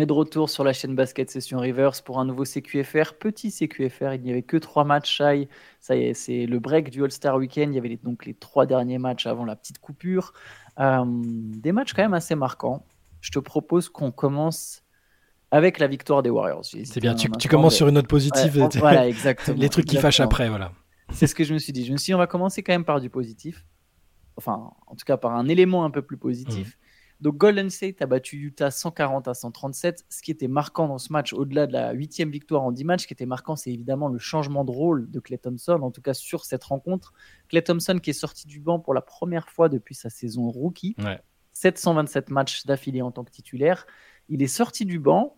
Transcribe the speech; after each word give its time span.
est 0.00 0.06
de 0.06 0.12
retour 0.12 0.50
sur 0.50 0.64
la 0.64 0.72
chaîne 0.72 0.94
Basket 0.94 1.30
Session 1.30 1.58
Reverse 1.58 2.00
pour 2.00 2.18
un 2.18 2.24
nouveau 2.24 2.44
CQFR, 2.44 3.14
petit 3.18 3.50
CQFR. 3.50 4.14
Il 4.14 4.22
n'y 4.22 4.30
avait 4.30 4.42
que 4.42 4.56
trois 4.56 4.84
matchs. 4.84 5.18
Ça 5.80 5.96
y 5.96 6.02
est, 6.02 6.14
c'est 6.14 6.46
le 6.46 6.58
break 6.58 6.90
du 6.90 7.04
All-Star 7.04 7.36
Weekend. 7.36 7.72
Il 7.72 7.76
y 7.76 7.78
avait 7.78 7.96
donc 8.02 8.26
les 8.26 8.34
trois 8.34 8.66
derniers 8.66 8.98
matchs 8.98 9.26
avant 9.26 9.44
la 9.44 9.56
petite 9.56 9.78
coupure. 9.78 10.32
Euh, 10.78 11.04
des 11.06 11.72
matchs 11.72 11.92
quand 11.92 12.02
même 12.02 12.14
assez 12.14 12.34
marquants. 12.34 12.84
Je 13.20 13.30
te 13.30 13.38
propose 13.38 13.88
qu'on 13.88 14.10
commence 14.10 14.82
avec 15.50 15.78
la 15.78 15.86
victoire 15.86 16.22
des 16.22 16.30
Warriors. 16.30 16.64
C'est 16.64 17.00
bien, 17.00 17.14
tu, 17.14 17.48
commences 17.48 17.74
sur 17.74 17.88
une 17.88 17.94
note 17.94 18.08
positive. 18.08 18.68
voilà, 18.76 19.08
exactement. 19.08 19.58
les 19.58 19.68
trucs 19.68 19.86
qui 19.86 19.96
fâchent 19.96 20.20
après, 20.20 20.48
voilà. 20.48 20.72
C'est 21.12 21.26
ce 21.26 21.34
que 21.34 21.44
je 21.44 21.52
me 21.52 21.58
suis 21.58 21.72
dit. 21.72 21.84
Je 21.84 21.92
me 21.92 21.96
suis 21.96 22.12
dit, 22.12 22.14
on 22.14 22.18
va 22.18 22.26
commencer 22.26 22.62
quand 22.62 22.72
même 22.72 22.84
par 22.84 23.00
du 23.00 23.10
positif. 23.10 23.64
Enfin, 24.36 24.70
en 24.86 24.94
tout 24.94 25.04
cas, 25.04 25.16
par 25.16 25.34
un 25.34 25.48
élément 25.48 25.84
un 25.84 25.90
peu 25.90 26.02
plus 26.02 26.16
positif. 26.16 26.68
Mmh. 26.68 26.79
Donc 27.20 27.36
Golden 27.36 27.68
State 27.68 28.00
a 28.00 28.06
battu 28.06 28.36
Utah 28.36 28.70
140 28.70 29.28
à 29.28 29.34
137. 29.34 30.06
Ce 30.08 30.22
qui 30.22 30.30
était 30.30 30.48
marquant 30.48 30.88
dans 30.88 30.98
ce 30.98 31.12
match, 31.12 31.32
au-delà 31.32 31.66
de 31.66 31.72
la 31.72 31.92
huitième 31.92 32.30
victoire 32.30 32.62
en 32.62 32.72
10 32.72 32.84
matchs, 32.84 33.02
ce 33.02 33.06
qui 33.06 33.12
était 33.12 33.26
marquant, 33.26 33.56
c'est 33.56 33.70
évidemment 33.70 34.08
le 34.08 34.18
changement 34.18 34.64
de 34.64 34.70
rôle 34.70 35.10
de 35.10 35.20
Clay 35.20 35.36
Thompson, 35.36 35.80
en 35.82 35.90
tout 35.90 36.00
cas 36.00 36.14
sur 36.14 36.44
cette 36.44 36.64
rencontre. 36.64 37.12
Clay 37.48 37.62
Thompson 37.62 37.98
qui 38.02 38.10
est 38.10 38.14
sorti 38.14 38.46
du 38.46 38.60
banc 38.60 38.80
pour 38.80 38.94
la 38.94 39.02
première 39.02 39.50
fois 39.50 39.68
depuis 39.68 39.94
sa 39.94 40.08
saison 40.08 40.50
rookie. 40.50 40.96
727 41.52 42.30
matchs 42.30 42.64
d'affilée 42.64 43.02
en 43.02 43.10
tant 43.10 43.24
que 43.24 43.30
titulaire. 43.30 43.86
Il 44.30 44.42
est 44.42 44.46
sorti 44.46 44.86
du 44.86 44.98
banc. 44.98 45.36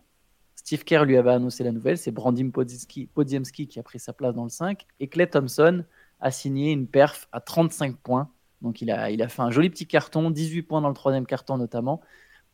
Steve 0.55 0.85
Kerr 0.85 1.03
lui 1.03 1.17
avait 1.17 1.31
annoncé 1.31 1.65
la 1.65 1.73
nouvelle. 1.73 1.97
C'est 1.97 2.11
Brandim 2.11 2.49
Podziemski 2.51 3.67
qui 3.67 3.79
a 3.79 3.83
pris 3.83 3.99
sa 3.99 4.13
place 4.13 4.33
dans 4.33 4.43
le 4.43 4.49
5. 4.49 4.85
Et 5.01 5.09
Clay 5.09 5.27
Thompson 5.27 5.83
a 6.21 6.31
signé 6.31 6.71
une 6.71 6.87
perf 6.87 7.27
à 7.33 7.41
35 7.41 7.97
points 7.97 8.31
donc 8.63 8.81
il 8.81 8.89
a, 8.89 9.11
il 9.11 9.21
a 9.21 9.27
fait 9.27 9.41
un 9.41 9.51
joli 9.51 9.69
petit 9.69 9.85
carton, 9.85 10.31
18 10.31 10.63
points 10.63 10.81
dans 10.81 10.87
le 10.87 10.95
troisième 10.95 11.25
carton 11.25 11.57
notamment, 11.57 12.01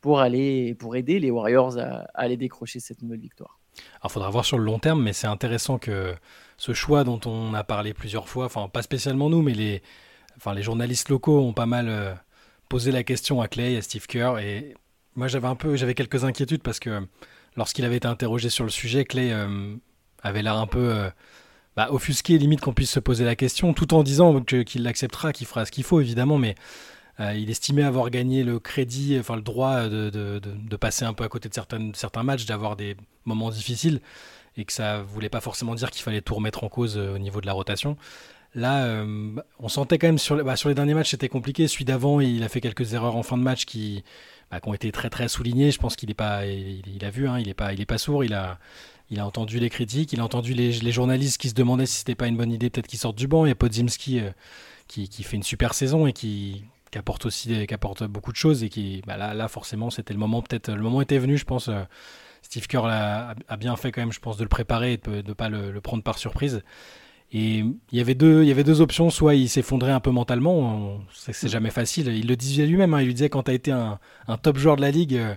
pour, 0.00 0.20
aller, 0.20 0.74
pour 0.74 0.96
aider 0.96 1.20
les 1.20 1.30
Warriors 1.30 1.78
à, 1.78 2.06
aller 2.14 2.36
décrocher 2.36 2.80
cette 2.80 3.00
nouvelle 3.02 3.20
victoire. 3.20 3.58
Alors 4.00 4.10
faudra 4.10 4.28
voir 4.30 4.44
sur 4.44 4.58
le 4.58 4.64
long 4.64 4.78
terme, 4.78 5.02
mais 5.02 5.12
c'est 5.12 5.28
intéressant 5.28 5.78
que 5.78 6.14
ce 6.56 6.72
choix 6.74 7.04
dont 7.04 7.20
on 7.24 7.54
a 7.54 7.64
parlé 7.64 7.94
plusieurs 7.94 8.28
fois, 8.28 8.46
enfin 8.46 8.68
pas 8.68 8.82
spécialement 8.82 9.30
nous, 9.30 9.42
mais 9.42 9.54
les, 9.54 9.82
enfin, 10.36 10.52
les 10.52 10.62
journalistes 10.62 11.08
locaux 11.08 11.40
ont 11.40 11.52
pas 11.52 11.66
mal 11.66 11.88
euh, 11.88 12.12
posé 12.68 12.90
la 12.90 13.04
question 13.04 13.40
à 13.40 13.48
Clay, 13.48 13.76
à 13.76 13.82
Steve 13.82 14.06
Kerr, 14.06 14.38
et 14.38 14.74
moi 15.14 15.28
j'avais 15.28 15.46
un 15.46 15.54
peu, 15.54 15.76
j'avais 15.76 15.94
quelques 15.94 16.24
inquiétudes 16.24 16.62
parce 16.62 16.80
que 16.80 17.06
lorsqu'il 17.56 17.84
avait 17.84 17.96
été 17.96 18.08
interrogé 18.08 18.50
sur 18.50 18.64
le 18.64 18.70
sujet, 18.70 19.04
Clay 19.04 19.32
euh, 19.32 19.76
avait 20.22 20.42
l'air 20.42 20.56
un 20.56 20.66
peu 20.66 20.92
euh, 20.92 21.10
bah, 21.76 21.88
offusquer 21.92 22.38
limite 22.38 22.60
qu'on 22.60 22.72
puisse 22.72 22.90
se 22.90 23.00
poser 23.00 23.24
la 23.24 23.36
question, 23.36 23.72
tout 23.72 23.94
en 23.94 24.02
disant 24.02 24.40
qu'il 24.42 24.82
l'acceptera, 24.82 25.32
qu'il 25.32 25.46
fera 25.46 25.64
ce 25.64 25.70
qu'il 25.70 25.84
faut 25.84 26.00
évidemment, 26.00 26.38
mais 26.38 26.54
euh, 27.20 27.34
il 27.34 27.50
estimait 27.50 27.82
avoir 27.82 28.10
gagné 28.10 28.44
le 28.44 28.58
crédit, 28.58 29.16
enfin 29.18 29.36
le 29.36 29.42
droit 29.42 29.88
de, 29.88 30.76
passer 30.76 31.04
un 31.04 31.12
peu 31.12 31.24
à 31.24 31.28
côté 31.28 31.48
de 31.48 31.54
certains, 31.54 32.22
matchs, 32.22 32.46
d'avoir 32.46 32.76
des 32.76 32.96
moments 33.24 33.50
difficiles, 33.50 34.00
et 34.56 34.64
que 34.64 34.72
ça 34.72 35.02
voulait 35.02 35.28
pas 35.28 35.40
forcément 35.40 35.74
dire 35.74 35.90
qu'il 35.90 36.02
fallait 36.02 36.22
tout 36.22 36.34
remettre 36.34 36.64
en 36.64 36.68
cause 36.68 36.96
euh, 36.98 37.14
au 37.14 37.18
niveau 37.18 37.40
de 37.40 37.46
la 37.46 37.52
rotation. 37.52 37.96
Là, 38.54 38.84
euh, 38.84 39.36
on 39.60 39.68
sentait 39.68 39.98
quand 39.98 40.08
même 40.08 40.18
sur, 40.18 40.42
bah, 40.42 40.56
sur 40.56 40.68
les 40.68 40.74
derniers 40.74 40.94
matchs, 40.94 41.10
c'était 41.10 41.28
compliqué. 41.28 41.68
Celui 41.68 41.84
d'avant, 41.84 42.18
il 42.20 42.42
a 42.42 42.48
fait 42.48 42.60
quelques 42.60 42.94
erreurs 42.94 43.14
en 43.14 43.22
fin 43.22 43.38
de 43.38 43.42
match 43.42 43.64
qui, 43.64 44.02
bah, 44.50 44.60
qui 44.60 44.68
ont 44.68 44.74
été 44.74 44.90
très 44.90 45.08
très 45.08 45.28
soulignées. 45.28 45.70
Je 45.70 45.78
pense 45.78 45.94
qu'il 45.94 46.10
est 46.10 46.14
pas, 46.14 46.46
il, 46.46 47.04
a 47.04 47.10
vu, 47.10 47.28
hein, 47.28 47.38
il 47.38 47.48
est 47.48 47.54
pas, 47.54 47.70
pas 47.86 47.98
sourd. 47.98 48.24
Il 48.24 48.34
a, 48.34 48.58
il 49.10 49.18
a 49.18 49.26
entendu 49.26 49.58
les 49.58 49.70
critiques, 49.70 50.12
il 50.12 50.20
a 50.20 50.24
entendu 50.24 50.54
les, 50.54 50.92
journalistes 50.92 51.40
qui 51.40 51.48
se 51.48 51.54
demandaient 51.54 51.86
si 51.86 51.98
c'était 51.98 52.14
pas 52.14 52.28
une 52.28 52.36
bonne 52.36 52.52
idée 52.52 52.70
peut-être 52.70 52.86
qu'il 52.86 52.98
sorte 52.98 53.16
du 53.16 53.26
banc. 53.26 53.44
Il 53.44 53.48
y 53.48 53.52
a 53.52 53.56
Podzimski 53.56 54.20
euh, 54.20 54.30
qui, 54.86 55.22
fait 55.22 55.36
une 55.36 55.42
super 55.42 55.74
saison 55.74 56.06
et 56.06 56.12
qui, 56.12 56.64
apporte 56.96 57.26
aussi 57.26 57.66
qui 57.66 57.74
apporte 57.74 58.02
beaucoup 58.04 58.32
de 58.32 58.36
choses 58.36 58.64
et 58.64 58.68
qui 58.68 59.00
bah 59.06 59.16
là, 59.16 59.32
là 59.32 59.46
forcément 59.46 59.90
c'était 59.90 60.12
le 60.12 60.18
moment 60.18 60.42
peut-être 60.42 60.72
le 60.72 60.82
moment 60.82 61.00
était 61.00 61.18
venu 61.18 61.38
je 61.38 61.44
pense 61.44 61.68
euh, 61.68 61.84
Steve 62.42 62.66
Kerr 62.66 62.84
a, 62.84 63.36
bien 63.58 63.76
fait 63.76 63.92
quand 63.92 64.00
même 64.00 64.10
je 64.10 64.18
pense 64.18 64.36
de 64.36 64.42
le 64.42 64.48
préparer 64.48 64.94
et 64.94 64.96
de 64.96 65.22
ne 65.22 65.32
pas 65.32 65.48
le, 65.48 65.80
prendre 65.80 66.02
par 66.02 66.18
surprise 66.18 66.64
et 67.30 67.58
il 67.58 67.76
y 67.92 68.00
avait 68.00 68.16
deux 68.16 68.42
il 68.42 68.48
y 68.48 68.50
avait 68.50 68.64
deux 68.64 68.80
options 68.80 69.08
soit 69.08 69.36
il 69.36 69.48
s'effondrait 69.48 69.92
un 69.92 70.00
peu 70.00 70.10
mentalement 70.10 70.98
c'est 71.12 71.46
jamais 71.46 71.70
facile 71.70 72.08
il 72.08 72.26
le 72.26 72.34
disait 72.34 72.66
lui-même 72.66 72.92
hein. 72.92 73.00
il 73.02 73.06
lui 73.06 73.14
disait 73.14 73.28
quand 73.28 73.44
tu 73.44 73.52
as 73.52 73.54
été 73.54 73.70
un, 73.70 74.00
top 74.42 74.58
joueur 74.58 74.74
de 74.74 74.80
la 74.80 74.90
ligue 74.90 75.14
euh, 75.14 75.36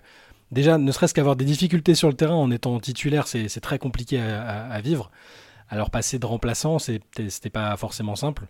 déjà, 0.54 0.78
ne 0.78 0.92
serait-ce 0.92 1.14
qu'avoir 1.14 1.36
des 1.36 1.46
difficultés 1.46 1.96
sur 1.96 2.08
le 2.08 2.14
terrain 2.14 2.36
en 2.36 2.52
étant 2.52 2.80
titulaire, 2.80 3.28
c'est 3.28 3.60
très 3.60 3.80
compliqué 3.80 4.20
à, 4.20 4.80
vivre. 4.82 5.12
Alors 5.70 5.90
passer 5.90 6.20
de 6.20 6.26
remplaçant, 6.26 6.80
c'était 6.80 7.50
pas 7.50 7.76
forcément 7.78 8.16
simple. 8.16 8.46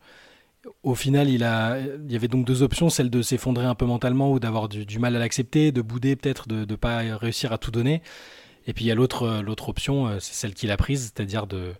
Au 0.83 0.95
final, 0.95 1.29
il, 1.29 1.41
y 1.41 2.15
avait 2.15 2.27
donc 2.27 2.45
deux 2.45 2.63
options, 2.63 2.89
celle 2.89 3.09
de 3.09 3.21
s'effondrer 3.21 3.65
un 3.65 3.75
peu 3.75 3.85
mentalement 3.85 4.31
ou 4.31 4.39
d'avoir 4.39 4.69
du, 4.69 4.99
mal 4.99 5.15
à 5.15 5.19
l'accepter, 5.19 5.71
de 5.71 5.81
bouder 5.81 6.15
peut-être, 6.15 6.47
de 6.47 6.65
ne 6.69 6.75
pas 6.75 6.99
réussir 7.17 7.51
à 7.51 7.57
tout 7.57 7.71
donner. 7.71 8.01
Et 8.65 8.73
puis 8.73 8.85
il 8.85 8.87
y 8.87 8.91
a 8.91 8.95
l'autre 8.95 9.41
l'autre 9.41 9.67
option, 9.67 10.07
euh, 10.07 10.19
c'est 10.21 10.33
celle 10.33 10.53
qu'il 10.53 10.71
a 10.71 10.77
prise, 10.77 11.11
c'est-à-dire 11.13 11.47
de, 11.47 11.73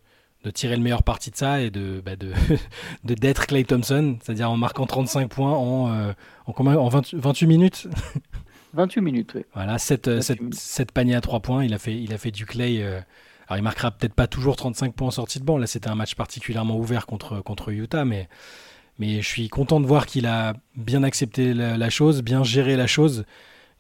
tirer 0.54 0.76
le 0.76 0.84
meilleur 0.84 1.04
parti 1.04 1.32
de 1.32 1.38
ça 1.38 1.62
et 1.62 1.72
de 1.72 2.02
bah 2.06 2.18
d'être 3.06 3.48
Clay 3.48 3.64
Thompson, 3.64 4.18
c'est-à-dire 4.22 4.52
en 4.52 4.58
marquant 4.58 4.86
35 4.86 5.30
points 5.30 5.54
en, 5.54 5.94
euh, 5.94 6.12
en, 6.46 6.52
combien, 6.52 6.76
en 6.76 6.90
28 6.90 7.48
minutes 7.48 7.88
28 8.74 9.02
minutes, 9.02 9.32
oui. 9.36 9.46
Voilà, 9.54 9.78
7, 9.78 10.08
euh, 10.08 10.22
paniers 10.94 11.16
à 11.16 11.22
3 11.22 11.40
points. 11.42 11.64
Il 11.64 11.74
a 11.74 11.78
fait, 11.78 11.96
il 11.96 12.14
a 12.14 12.18
fait 12.18 12.32
du 12.32 12.46
clay. 12.46 12.82
Euh, 12.82 13.00
alors, 13.48 13.58
il 13.60 13.64
marquera 13.64 13.92
peut-être 13.92 14.14
pas 14.14 14.28
toujours 14.28 14.56
35 14.56 14.94
points 14.96 15.08
en 15.08 15.12
sortie 15.12 15.40
de 15.40 15.46
banc. 15.46 15.58
Là, 15.58 15.68
c'était 15.68 15.90
un 15.90 15.96
match 15.96 16.16
particulièrement 16.16 16.78
ouvert 16.78 17.06
contre, 17.06 17.42
contre 17.42 17.70
Utah, 17.70 18.06
mais, 18.06 18.28
mais 19.00 19.22
je 19.22 19.28
suis 19.28 19.48
content 19.50 19.80
de 19.80 19.86
voir 19.86 20.06
qu'il 20.06 20.26
a 20.26 20.54
bien 20.76 21.04
accepté 21.04 21.54
la, 21.54 21.90
chose, 21.90 22.24
bien 22.24 22.44
géré 22.44 22.76
la 22.76 22.88
chose. 22.88 23.26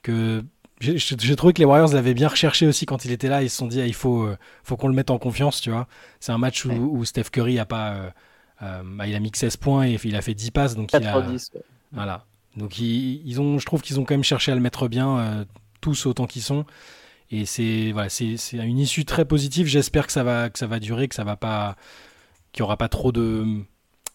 Que 0.03 0.43
j'ai 0.79 1.35
trouvé 1.35 1.53
que 1.53 1.59
les 1.59 1.65
Warriors 1.65 1.93
l'avaient 1.93 2.13
bien 2.13 2.27
recherché 2.27 2.67
aussi 2.67 2.85
quand 2.85 3.05
il 3.05 3.11
était 3.11 3.29
là. 3.29 3.41
Ils 3.41 3.49
se 3.49 3.57
sont 3.57 3.67
dit, 3.67 3.81
ah, 3.81 3.87
il 3.87 3.93
faut, 3.95 4.23
euh, 4.23 4.37
faut 4.63 4.77
qu'on 4.77 4.89
le 4.89 4.95
mette 4.95 5.09
en 5.09 5.17
confiance, 5.17 5.61
tu 5.61 5.71
vois. 5.71 5.87
C'est 6.19 6.33
un 6.33 6.37
match 6.37 6.65
où, 6.65 7.03
Steph 7.05 7.29
Curry 7.31 7.57
a 7.57 7.65
pas, 7.65 8.13
bah, 8.61 9.07
il 9.07 9.15
a 9.15 9.19
mis 9.19 9.31
16 9.33 9.57
points 9.57 9.87
et 9.87 9.97
il 10.03 10.15
a 10.15 10.21
fait 10.21 10.35
10 10.35 10.51
passes, 10.51 10.75
donc 10.75 10.91
il 10.93 11.07
a, 11.07 11.25
voilà. 11.93 12.25
Donc 12.57 12.77
ils, 12.79 13.41
ont, 13.41 13.57
je 13.57 13.65
trouve 13.65 13.81
qu'ils 13.81 13.99
ont 13.99 14.05
quand 14.05 14.13
même 14.13 14.23
cherché 14.23 14.51
à 14.51 14.55
le 14.55 14.61
mettre 14.61 14.87
bien, 14.87 15.17
euh, 15.17 15.45
tous 15.81 16.05
autant 16.05 16.27
qu'ils 16.27 16.43
sont. 16.43 16.65
Et 17.31 17.45
c'est 17.45 17.91
voilà, 17.91 18.09
une 18.53 18.77
issue 18.77 19.05
très 19.05 19.25
positive. 19.25 19.65
J'espère 19.65 20.05
que 20.05 20.13
ça 20.13 20.23
va 20.23 20.49
que 20.49 20.59
ça 20.59 20.67
va 20.67 20.79
durer, 20.79 21.07
que 21.07 21.15
ça 21.15 21.23
va 21.23 21.75
qu'il 22.51 22.59
y 22.59 22.63
aura 22.63 22.77
pas 22.77 22.89
trop 22.89 23.11
de 23.11 23.63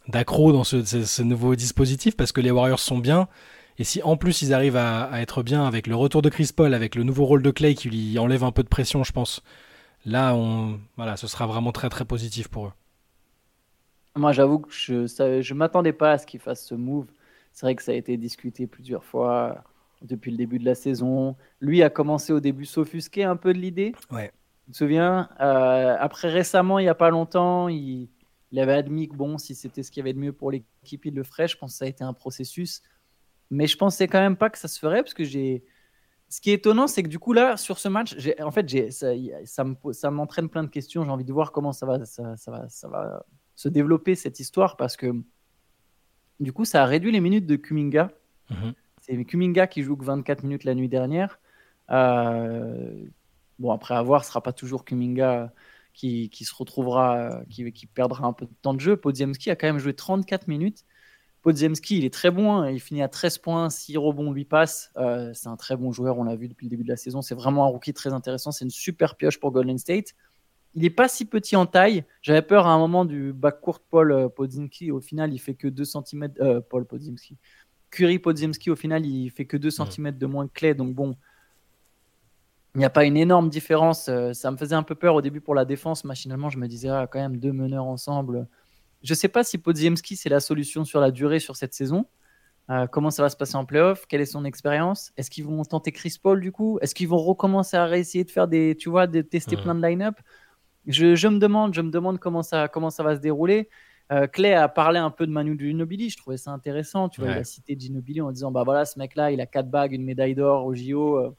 d'accro 0.07 0.53
dans 0.53 0.65
ce, 0.65 1.23
nouveau 1.23 1.55
dispositif 1.57 2.17
parce 2.17 2.33
que 2.33 2.41
les 2.41 2.51
Warriors 2.51 2.79
sont 2.79 2.99
bien. 2.99 3.29
Et 3.79 3.85
si 3.85 4.03
en 4.03 4.17
plus 4.17 4.43
ils 4.43 4.55
arrivent 4.55 4.77
à, 4.77 5.11
être 5.21 5.43
bien 5.43 5.67
avec 5.67 5.87
le 5.87 5.97
retour 5.97 6.23
de 6.23 6.29
Chris 6.29 6.51
Paul, 6.55 6.75
avec 6.75 6.95
le 6.95 7.03
nouveau 7.03 7.25
rôle 7.25 7.43
de 7.43 7.51
Clay 7.51 7.75
qui 7.75 7.91
lui 7.91 8.19
enlève 8.19 8.45
un 8.45 8.53
peu 8.53 8.63
de 8.63 8.69
pression, 8.69 9.05
je 9.05 9.13
pense. 9.13 9.43
Là, 10.07 10.37
voilà, 10.97 11.17
ce 11.17 11.27
sera 11.27 11.47
vraiment 11.47 11.73
très 11.73 11.89
très 11.89 12.05
positif 12.05 12.49
pour 12.49 12.67
eux. 12.67 12.73
Moi, 14.17 14.33
j'avoue 14.33 14.61
que 14.61 14.71
je 14.71 14.95
ne 14.95 15.55
m'attendais 15.55 15.93
pas 15.93 16.13
à 16.13 16.19
ce 16.19 16.27
qu'ils 16.27 16.41
fassent 16.41 16.67
ce 16.67 16.75
move. 16.75 17.07
C'est 17.59 17.67
vrai 17.67 17.75
que 17.75 17.83
ça 17.83 17.91
a 17.91 17.97
été 17.97 18.17
discuté 18.17 18.69
plusieurs 18.69 19.03
fois 19.03 19.65
depuis 20.01 20.31
le 20.31 20.37
début 20.37 20.61
de 20.61 20.65
la 20.65 20.77
saison. 20.77 21.35
Lui 21.61 21.83
a 21.83 21.91
commencé 21.91 22.33
au 22.33 22.39
début 22.39 22.65
s'offusquer 22.65 23.25
un 23.25 23.35
peu 23.35 23.53
de 23.53 23.59
l'idée. 23.59 23.97
Ouais. 24.13 24.31
Tu 24.67 24.71
te 24.71 24.77
souviens 24.77 25.29
euh, 25.41 25.97
Après, 25.99 26.31
récemment, 26.31 26.79
il 26.79 26.85
n'y 26.85 26.89
a 26.89 26.95
pas 26.95 27.11
longtemps, 27.11 27.67
il, 27.67 28.11
avait 28.57 28.75
admis 28.75 29.09
que 29.09 29.17
bon, 29.17 29.39
si 29.39 29.57
c'était 29.57 29.83
ce 29.83 29.91
qu'il 29.91 30.03
y 30.03 30.03
avait 30.03 30.13
de 30.13 30.21
mieux 30.21 30.33
pour 30.33 30.53
l'équipe, 30.53 31.05
il 31.05 31.17
le 31.17 31.25
ferait. 31.25 31.49
Je 31.49 31.59
pense 31.59 31.73
que 31.73 31.79
ça 31.79 31.87
a 31.87 31.89
été 31.89 32.05
un 32.05 32.13
processus. 32.13 32.81
Mais 33.51 33.67
je 33.67 33.77
pensais 33.77 34.07
quand 34.07 34.21
même 34.21 34.37
pas 34.37 34.51
que 34.51 34.59
ça 34.59 34.69
se 34.69 34.79
ferait 34.79 35.03
parce 35.03 35.15
que 35.15 35.25
j'ai. 35.25 35.65
Ce 36.29 36.41
qui 36.41 36.51
est 36.51 36.55
étonnant, 36.55 36.87
c'est 36.87 37.03
que 37.03 37.09
du 37.09 37.19
coup, 37.19 37.33
là, 37.33 37.57
sur 37.57 37.81
ce 37.81 37.89
match, 37.89 38.15
en 38.41 38.53
fait, 38.53 38.93
ça, 38.93 39.09
ça, 39.47 39.65
me, 39.65 39.75
ça 39.93 40.13
m'entraîne 40.13 40.49
plein 40.49 40.63
de 40.63 40.71
questions. 40.71 41.03
J'ai 41.03 41.11
envie 41.11 41.25
de 41.25 41.33
voir 41.33 41.51
comment 41.51 41.73
ça 41.73 41.87
va, 41.87 42.05
ça, 42.05 42.37
ça, 42.37 42.53
va, 42.53 42.69
ça 42.69 42.87
va 42.87 43.27
se 43.57 43.69
développer 43.69 44.15
cette 44.15 44.39
histoire 44.39 44.77
parce 44.77 44.97
que 44.97 45.13
du 46.41 46.53
coup, 46.53 46.65
ça 46.65 46.83
a 46.83 46.87
réduit 46.87 47.13
les 47.13 47.21
minutes 47.21 47.47
de 47.47 47.57
Kuminga. 47.57 48.11
Mhm. 48.51 48.75
C'est 49.01 49.25
Kuminga 49.25 49.67
qui 49.67 49.83
joue 49.83 49.97
que 49.97 50.05
24 50.05 50.43
minutes 50.43 50.65
la 50.65 50.75
nuit 50.75 50.89
dernière. 50.89 51.41
Euh, 51.91 53.05
bon, 53.59 53.73
après 53.73 53.95
avoir, 53.95 54.25
ce 54.25 54.31
sera 54.31 54.43
pas 54.43 54.53
toujours 54.53 54.85
Kuminga 54.85 55.53
qui, 55.95 56.31
se 56.33 56.55
retrouvera, 56.55 57.41
qui, 57.51 57.73
qui, 57.73 57.87
perdra 57.87 58.27
un 58.27 58.33
peu 58.33 58.47
de 58.47 58.55
temps 58.63 58.75
de 58.75 58.81
jeu. 58.81 58.97
Podziemski 58.97 59.51
a 59.51 59.57
quand 59.57 59.67
même 59.67 59.79
joué 59.79 59.95
34 59.95 60.47
minutes. 60.47 60.85
Podziemski, 61.43 61.99
il 61.99 62.05
est 62.05 62.13
très 62.13 62.31
bon. 62.31 62.53
Hein. 62.53 62.71
Il 62.71 62.81
finit 62.81 63.03
à 63.03 63.09
13 63.09 63.39
points, 63.39 63.71
6 63.71 63.97
rebonds, 63.97 64.33
8 64.33 64.45
passes. 64.45 64.91
Euh, 64.97 65.33
c'est 65.35 65.49
un 65.49 65.57
très 65.57 65.77
bon 65.77 65.93
joueur, 65.93 66.19
on 66.19 66.25
l'a 66.25 66.37
vu 66.37 66.49
depuis 66.49 66.67
le 66.67 66.71
début 66.71 66.85
de 66.85 66.89
la 66.89 66.97
saison. 66.97 67.23
C'est 67.23 67.35
vraiment 67.35 67.65
un 67.65 67.69
rookie 67.69 67.93
très 67.93 68.13
intéressant. 68.13 68.53
C'est 68.53 68.65
une 68.65 68.71
super 68.71 69.17
pioche 69.17 69.41
pour 69.41 69.51
Golden 69.51 69.79
State 69.79 70.15
il 70.75 70.83
n'est 70.83 70.91
pas 70.91 71.09
si 71.09 71.25
petit 71.25 71.57
en 71.57 71.67
taille. 71.67 72.05
J'avais 72.23 72.43
peur 72.43 72.67
à 72.67 72.73
un 72.73 72.79
moment 72.79 73.05
du 73.05 73.33
backcourt 73.33 73.81
Paul 73.81 74.13
euh, 74.13 74.29
Podzimski. 74.29 74.91
Au 74.91 75.01
final, 75.01 75.33
il 75.33 75.39
fait 75.39 75.55
que 75.55 75.69
2 75.69 75.85
cm. 75.85 76.29
Euh, 76.41 76.61
Paul 76.61 76.85
Podzimski. 76.85 77.37
Curry 77.91 78.19
Podzimski, 78.19 78.71
au 78.71 78.77
final, 78.77 79.07
il 79.07 79.31
fait 79.31 79.47
que 79.47 79.57
2 79.57 79.71
cm 79.71 80.13
de 80.13 80.27
moins 80.27 80.47
que 80.47 80.53
Clay. 80.53 80.75
Donc 80.75 80.95
bon, 80.95 81.17
il 82.75 82.79
n'y 82.79 82.85
a 82.85 82.91
pas 82.91 83.05
une 83.05 83.17
énorme 83.17 83.49
différence. 83.49 84.09
Euh, 84.09 84.33
ça 84.33 84.51
me 84.51 84.57
faisait 84.57 84.75
un 84.75 84.83
peu 84.83 84.95
peur 84.95 85.15
au 85.15 85.23
début 85.23 85.41
pour 85.41 85.55
la 85.55 85.65
défense. 85.65 86.05
Machinalement, 86.05 86.51
je 86.51 86.59
me 86.59 86.69
disais, 86.69 86.89
ah, 86.89 87.09
quand 87.11 87.19
même, 87.19 87.39
deux 87.39 87.53
meneurs 87.53 87.87
ensemble. 87.87 88.47
Je 89.03 89.13
ne 89.13 89.17
sais 89.17 89.29
pas 89.29 89.45
si 89.45 89.59
Podzimski, 89.59 90.17
c'est 90.17 90.29
la 90.29 90.41
solution 90.41 90.85
sur 90.85 91.01
la 91.01 91.11
durée 91.11 91.41
sur 91.41 91.57
cette 91.57 91.75
saison. 91.75 92.07
Euh, 92.71 92.87
comment 92.87 93.11
ça 93.11 93.23
va 93.23 93.31
se 93.31 93.37
passer 93.37 93.57
en 93.57 93.65
playoff? 93.65 94.07
Quelle 94.07 94.21
est 94.21 94.27
son 94.27 94.45
expérience? 94.45 95.13
Est-ce 95.17 95.31
qu'ils 95.31 95.45
vont 95.45 95.65
tenter 95.65 95.91
Chris 95.91 96.17
Paul 96.23 96.41
du 96.41 96.53
coup? 96.53 96.79
Est-ce 96.83 96.95
qu'ils 96.95 97.09
vont 97.09 97.19
recommencer 97.19 97.77
à 97.77 97.87
réessayer 97.87 98.25
de 98.25 98.31
faire 98.31 98.47
des, 98.47 98.77
tu 98.79 98.91
vois, 98.91 99.07
de 99.07 99.23
tester 99.23 99.57
plein 99.57 99.75
de 99.75 99.81
line-up? 99.81 100.17
Je, 100.89 101.15
je, 101.15 101.29
me 101.29 101.39
demande, 101.39 101.75
je 101.75 101.81
me 101.81 101.91
demande 101.91 102.19
comment 102.19 102.43
ça, 102.43 102.69
comment 102.69 102.91
ça 102.91 103.03
va 103.03 103.15
se 103.15 103.21
dérouler. 103.21 103.69
Euh, 104.11 104.27
Clay 104.27 104.55
a 104.55 104.69
parlé 104.69 104.99
un 104.99 105.11
peu 105.11 105.27
de 105.27 105.33
Manu 105.33 105.57
Ginobili, 105.59 106.09
je 106.09 106.17
trouvais 106.17 106.39
ça 106.39 106.51
intéressant. 106.51 107.09
Tu 107.09 107.21
vois, 107.21 107.31
il 107.31 107.39
a 107.39 107.45
cité 107.45 107.77
Ginobili 107.79 108.21
en 108.21 108.33
disant 108.33 108.51
bah 108.51 108.63
voilà, 108.65 108.85
ce 108.87 108.99
mec-là, 108.99 109.31
il 109.31 109.41
a 109.41 109.47
quatre 109.47 109.71
bagues, 109.71 109.93
une 109.93 110.05
médaille 110.05 110.35
d'or 110.35 110.65
au 110.65 110.75
JO. 110.75 111.19
Euh, 111.19 111.35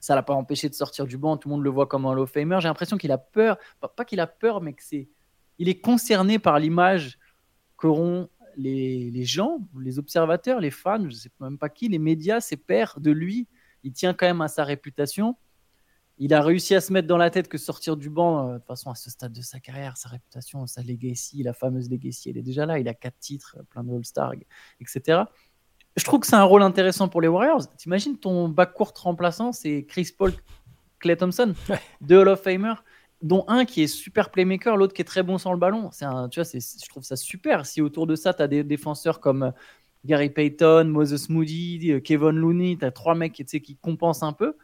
ça 0.00 0.14
l'a 0.14 0.22
pas 0.22 0.34
empêché 0.34 0.68
de 0.68 0.74
sortir 0.74 1.06
du 1.06 1.16
banc. 1.16 1.36
Tout 1.36 1.48
le 1.48 1.54
monde 1.54 1.64
le 1.64 1.70
voit 1.70 1.86
comme 1.86 2.06
un 2.06 2.16
of 2.16 2.30
Famer. 2.30 2.58
J'ai 2.60 2.68
l'impression 2.68 2.96
qu'il 2.96 3.12
a 3.12 3.18
peur, 3.18 3.56
pas, 3.96 4.04
qu'il 4.04 4.18
a 4.18 4.26
peur, 4.26 4.60
mais 4.60 4.72
que 4.72 4.82
c'est, 4.82 5.08
il 5.58 5.68
est 5.68 5.80
concerné 5.80 6.38
par 6.38 6.58
l'image 6.58 7.18
qu'auront 7.76 8.28
les, 8.56 9.10
les, 9.10 9.24
gens, 9.24 9.60
les 9.78 9.98
observateurs, 9.98 10.58
les 10.58 10.70
fans, 10.70 11.08
je 11.08 11.14
sais 11.14 11.30
même 11.38 11.58
pas 11.58 11.68
qui, 11.68 11.88
les 11.88 11.98
médias, 11.98 12.40
ses 12.40 12.56
pairs 12.56 12.98
de 12.98 13.10
lui. 13.10 13.46
Il 13.84 13.92
tient 13.92 14.12
quand 14.12 14.26
même 14.26 14.40
à 14.40 14.48
sa 14.48 14.64
réputation 14.64 15.36
il 16.22 16.34
a 16.34 16.42
réussi 16.42 16.74
à 16.74 16.82
se 16.82 16.92
mettre 16.92 17.08
dans 17.08 17.16
la 17.16 17.30
tête 17.30 17.48
que 17.48 17.56
sortir 17.56 17.96
du 17.96 18.10
banc, 18.10 18.46
euh, 18.46 18.52
de 18.52 18.58
toute 18.58 18.66
façon, 18.66 18.90
à 18.90 18.94
ce 18.94 19.08
stade 19.08 19.32
de 19.32 19.40
sa 19.40 19.58
carrière, 19.58 19.96
sa 19.96 20.10
réputation, 20.10 20.66
sa 20.66 20.82
legacy, 20.82 21.42
la 21.42 21.54
fameuse 21.54 21.90
legacy, 21.90 22.28
elle 22.28 22.36
est 22.36 22.42
déjà 22.42 22.66
là. 22.66 22.78
Il 22.78 22.86
a 22.88 22.94
quatre 22.94 23.18
titres, 23.18 23.56
plein 23.70 23.82
de 23.82 23.90
All-Star, 23.90 24.34
etc. 24.80 25.22
Je 25.96 26.04
trouve 26.04 26.20
que 26.20 26.26
c'est 26.26 26.36
un 26.36 26.44
rôle 26.44 26.62
intéressant 26.62 27.08
pour 27.08 27.22
les 27.22 27.28
Warriors. 27.28 27.74
T'imagines 27.74 28.18
ton 28.18 28.50
backcourt 28.50 28.92
remplaçant, 28.98 29.52
c'est 29.52 29.84
Chris 29.88 30.10
Paul, 30.16 30.34
Clay 30.98 31.16
Thompson, 31.16 31.54
deux 32.02 32.18
Hall 32.18 32.28
of 32.28 32.42
Famer, 32.42 32.74
dont 33.22 33.46
un 33.48 33.64
qui 33.64 33.82
est 33.82 33.86
super 33.86 34.30
playmaker, 34.30 34.76
l'autre 34.76 34.92
qui 34.92 35.00
est 35.00 35.06
très 35.06 35.22
bon 35.22 35.38
sans 35.38 35.52
le 35.52 35.58
ballon. 35.58 35.88
C'est 35.90 36.04
un, 36.04 36.28
tu 36.28 36.42
vois, 36.42 36.50
je 36.52 36.88
trouve 36.90 37.02
ça 37.02 37.16
super. 37.16 37.64
Si 37.64 37.80
autour 37.80 38.06
de 38.06 38.14
ça, 38.14 38.34
tu 38.34 38.42
as 38.42 38.48
des 38.48 38.62
défenseurs 38.62 39.20
comme 39.20 39.44
euh, 39.44 39.50
Gary 40.04 40.28
Payton, 40.28 40.84
Moses 40.84 41.30
Moody, 41.30 41.92
euh, 41.92 42.00
Kevin 42.00 42.32
Looney, 42.32 42.76
tu 42.78 42.84
as 42.84 42.90
trois 42.90 43.14
mecs 43.14 43.32
qui, 43.32 43.44
qui 43.44 43.76
compensent 43.76 44.22
un 44.22 44.34
peu 44.34 44.54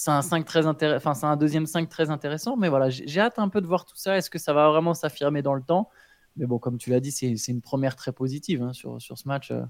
c'est 0.00 0.10
un 0.10 0.22
5 0.22 0.46
très 0.46 0.66
intéressant, 0.66 0.96
enfin 0.96 1.12
c'est 1.12 1.26
un 1.26 1.36
deuxième 1.36 1.66
5 1.66 1.86
très 1.90 2.08
intéressant, 2.08 2.56
mais 2.56 2.70
voilà, 2.70 2.88
j'ai 2.88 3.20
hâte 3.20 3.38
un 3.38 3.50
peu 3.50 3.60
de 3.60 3.66
voir 3.66 3.84
tout 3.84 3.96
ça. 3.96 4.16
Est-ce 4.16 4.30
que 4.30 4.38
ça 4.38 4.54
va 4.54 4.70
vraiment 4.70 4.94
s'affirmer 4.94 5.42
dans 5.42 5.52
le 5.52 5.60
temps? 5.60 5.90
Mais 6.36 6.46
bon, 6.46 6.58
comme 6.58 6.78
tu 6.78 6.88
l'as 6.88 7.00
dit, 7.00 7.10
c'est 7.10 7.36
une 7.48 7.60
première 7.60 7.96
très 7.96 8.10
positive 8.10 8.62
hein, 8.62 8.72
sur, 8.72 8.98
sur 9.02 9.18
ce 9.18 9.28
match. 9.28 9.50
Euh. 9.50 9.62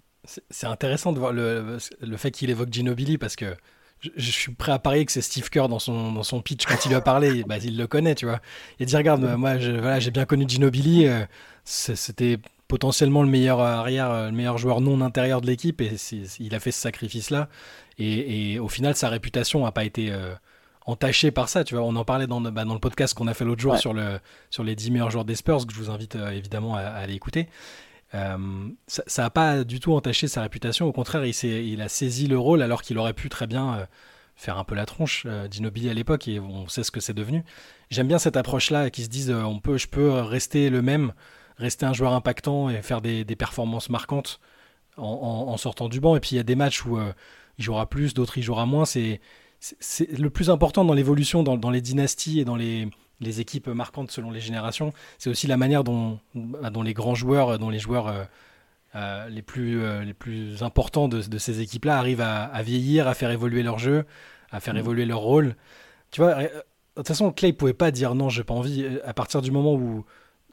C'est 0.51 0.69
intéressant 0.69 1.13
de 1.13 1.19
voir 1.19 1.33
le, 1.33 1.79
le 2.01 2.17
fait 2.17 2.31
qu'il 2.31 2.49
évoque 2.49 2.73
Ginobili 2.73 3.19
parce 3.19 3.35
que 3.35 3.57
je, 3.99 4.31
suis 4.31 4.53
prêt 4.53 4.71
à 4.71 4.79
parier 4.79 5.05
que 5.05 5.11
c'est 5.11 5.21
Steve 5.21 5.51
Kerr 5.51 5.67
dans 5.69 5.81
son, 5.81 6.13
dans 6.13 6.23
son 6.23 6.41
pitch 6.41 6.65
quand 6.65 6.77
il 6.85 6.91
lui 6.91 6.95
a 6.95 7.01
parlé, 7.01 7.43
bah, 7.49 7.57
il 7.59 7.77
le 7.77 7.89
connaît, 7.89 8.15
tu 8.15 8.27
vois. 8.27 8.39
Il 8.79 8.87
dit 8.87 8.97
regarde, 8.97 9.23
moi, 9.37 9.57
voilà, 9.57 9.99
j'ai 9.99 10.13
bien 10.13 10.27
connu 10.27 10.49
Ginobili, 10.49 11.09
euh, 11.09 11.25
c'était 11.65 12.39
potentiellement 12.71 13.25
le 13.25 13.29
meilleur 13.29 13.61
arrière, 13.61 14.27
le 14.27 14.31
meilleur 14.31 14.57
joueur 14.57 14.81
non 14.81 15.01
intérieur 15.01 15.41
de 15.41 15.47
l'équipe 15.49 15.81
et 15.81 15.97
il 16.39 16.55
a 16.55 16.61
fait 16.61 16.71
ce 16.71 16.81
sacrifice 16.81 17.31
là. 17.31 17.49
Et, 17.99 18.59
au 18.59 18.69
final, 18.69 18.95
sa 18.97 19.09
réputation 19.09 19.65
n'a 19.65 19.73
pas 19.73 19.85
été 19.85 20.11
euh, 20.11 20.33
entachée 20.87 21.33
par 21.33 21.49
ça. 21.49 21.65
Tu 21.65 21.75
vois, 21.75 21.85
on 21.85 21.97
en 21.97 22.05
parlait 22.05 22.27
dans, 22.27 22.41
bah, 22.41 22.65
dans 22.65 22.75
le 22.75 22.81
podcast 22.81 23.13
qu'on 23.13 23.27
a 23.27 23.35
fait 23.35 23.45
l'autre 23.45 23.61
jour 23.61 23.77
sur, 23.77 23.93
le, 23.93 24.21
sur 24.51 24.65
les 24.65 24.75
10 24.75 24.93
meilleurs 24.93 25.11
joueurs 25.11 25.25
des 25.25 25.35
Spurs, 25.35 25.67
que 25.67 25.75
je 25.75 25.79
vous 25.79 25.91
invite 25.91 26.17
euh, 26.17 26.31
évidemment 26.31 26.77
à, 26.77 26.83
aller 26.83 27.15
écouter. 27.15 27.49
Euh, 28.15 28.69
ça 28.87 29.23
n'a 29.23 29.31
pas 29.31 29.65
du 29.65 29.81
tout 29.81 29.93
entaché 29.93 30.29
sa 30.29 30.43
réputation. 30.43 30.87
Au 30.87 30.93
contraire, 30.93 31.25
il, 31.25 31.35
il 31.45 31.83
a 31.83 31.89
saisi 31.89 32.29
le 32.29 32.39
rôle 32.39 32.63
alors 32.63 32.83
qu'il 32.83 32.97
aurait 32.99 33.13
pu 33.13 33.29
très 33.29 33.47
bien 33.47 33.87
faire 34.35 34.57
un 34.57 34.65
peu 34.65 34.75
la 34.75 34.87
tronche 34.87 35.27
d'Inobili 35.51 35.91
à 35.91 35.95
l'époque 35.95 36.27
et 36.27 36.41
on 36.41 36.67
sait 36.69 36.83
ce 36.83 36.91
que 36.91 37.01
c'est 37.01 37.13
devenu. 37.13 37.45
J'aime 37.91 38.09
bien 38.09 38.19
cette 38.19 38.37
approche-là 38.37 38.89
qui 38.91 39.05
se 39.05 39.09
disent 39.09 39.31
on 39.31 39.61
peut, 39.61 39.77
je 39.77 39.87
peux 39.87 40.11
rester 40.11 40.71
le 40.71 40.83
même, 40.83 41.13
rester 41.61 41.87
un 41.87 41.93
joueur 41.93 42.13
impactant 42.13 42.71
et 42.71 42.83
faire 42.83 43.01
des, 43.01 43.25
des 43.25 43.37
performances 43.37 43.91
marquantes 43.91 44.41
en, 44.97 45.05
en, 45.05 45.57
sortant 45.57 45.89
du 45.89 46.01
banc. 46.01 46.17
Et 46.17 46.21
puis 46.21 46.31
il 46.33 46.37
y 46.37 46.41
a 46.41 46.45
des 46.45 46.57
matchs 46.57 46.85
où 46.85 46.99
il 47.59 47.65
jouera 47.65 47.87
plus, 47.87 48.15
d'autres 48.15 48.39
il 48.39 48.43
jouera 48.43 48.67
moins. 48.67 48.85
C'est 48.85 49.21
le 50.19 50.31
plus 50.31 50.51
important 50.51 50.85
dans 50.85 50.95
l'évolution, 50.95 51.43
dans, 51.43 51.71
les 51.71 51.81
dynasties 51.81 52.41
et 52.41 52.45
dans 52.45 52.57
les, 52.57 52.89
équipes 53.23 53.69
marquantes 53.69 54.11
selon 54.11 54.31
les 54.31 54.41
générations. 54.41 54.93
C'est 55.19 55.31
aussi 55.31 55.47
la 55.47 55.57
manière 55.57 55.85
dont, 55.85 56.19
bah, 56.35 56.71
dont, 56.71 56.83
les 56.83 56.95
grands 56.95 57.15
joueurs, 57.15 57.59
dont 57.59 57.69
les 57.69 57.79
joueurs 57.79 58.09
euh, 58.09 58.25
euh, 58.95 59.29
les, 59.29 59.43
plus, 59.43 59.83
euh, 59.83 60.03
les 60.03 60.15
plus 60.15 60.63
importants 60.63 61.09
de, 61.09 61.39
ces 61.39 61.61
équipes-là 61.61 61.99
arrivent 61.99 62.23
à, 62.23 62.63
vieillir, 62.63 63.07
à 63.07 63.15
faire 63.15 63.31
évoluer 63.31 63.63
leur 63.63 63.79
jeu, 63.79 64.07
à 64.51 64.61
faire 64.61 64.75
mmh. 64.75 64.79
évoluer 64.79 65.05
leur 65.05 65.21
rôle. 65.21 65.55
Tu 66.11 66.23
vois, 66.23 66.43
de 66.43 66.49
toute 66.97 67.09
façon, 67.09 67.31
Clay 67.31 67.53
pouvait 67.53 67.75
pas 67.75 67.91
dire 67.91 68.15
non, 68.15 68.31
j'ai 68.31 68.45
pas 68.45 68.55
envie. 68.55 68.87
À 69.05 69.13
partir 69.13 69.43
du 69.43 69.51
moment 69.51 69.75
où 69.75 70.05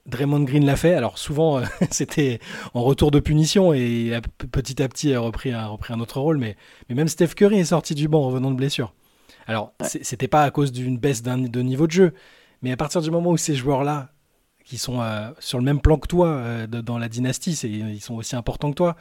Draymond 0.08 0.42
Green 0.42 0.66
l'a 0.66 0.76
fait. 0.76 0.94
Alors 0.94 1.18
souvent, 1.18 1.60
euh, 1.60 1.66
c'était 1.92 2.40
en 2.74 2.84
retour 2.84 3.12
de 3.12 3.20
punition 3.20 3.74
et 3.74 4.20
petit 4.52 4.82
à 4.82 4.88
petit 4.88 5.14
a 5.14 5.20
repris 5.20 5.52
un, 5.52 5.68
repris 5.68 5.94
un 5.94 6.00
autre 6.00 6.20
rôle. 6.20 6.38
Mais, 6.38 6.56
mais 6.90 6.96
même 6.96 7.08
Steph 7.08 7.30
Curry 7.36 7.60
est 7.60 7.66
sorti 7.66 7.96
du 7.96 8.08
banc 8.08 8.24
en 8.24 8.28
revenant 8.28 8.52
de 8.52 8.56
blessure. 8.56 8.94
Alors, 9.48 9.74
c'était 9.82 10.28
pas 10.28 10.44
à 10.44 10.52
cause 10.52 10.74
d'une 10.74 10.98
baisse 10.98 11.24
de 11.24 11.62
niveau 11.62 11.88
de 11.88 11.92
jeu, 11.92 12.14
mais 12.62 12.74
à 12.74 12.78
partir 12.78 13.02
du 13.02 13.10
moment 13.12 13.32
où 13.32 13.38
ces 13.38 13.56
joueurs-là, 13.56 14.10
qui 14.66 14.78
sont 14.78 15.00
euh, 15.00 15.30
sur 15.40 15.58
le 15.58 15.64
même 15.64 15.80
plan 15.80 15.98
que 15.98 16.08
toi 16.08 16.28
euh, 16.28 16.68
dans 16.68 16.98
la 16.98 17.08
dynastie, 17.08 17.54
ils 17.54 18.02
sont 18.02 18.16
aussi 18.16 18.36
importants 18.36 18.70
que 18.72 18.76
toi, 18.76 18.98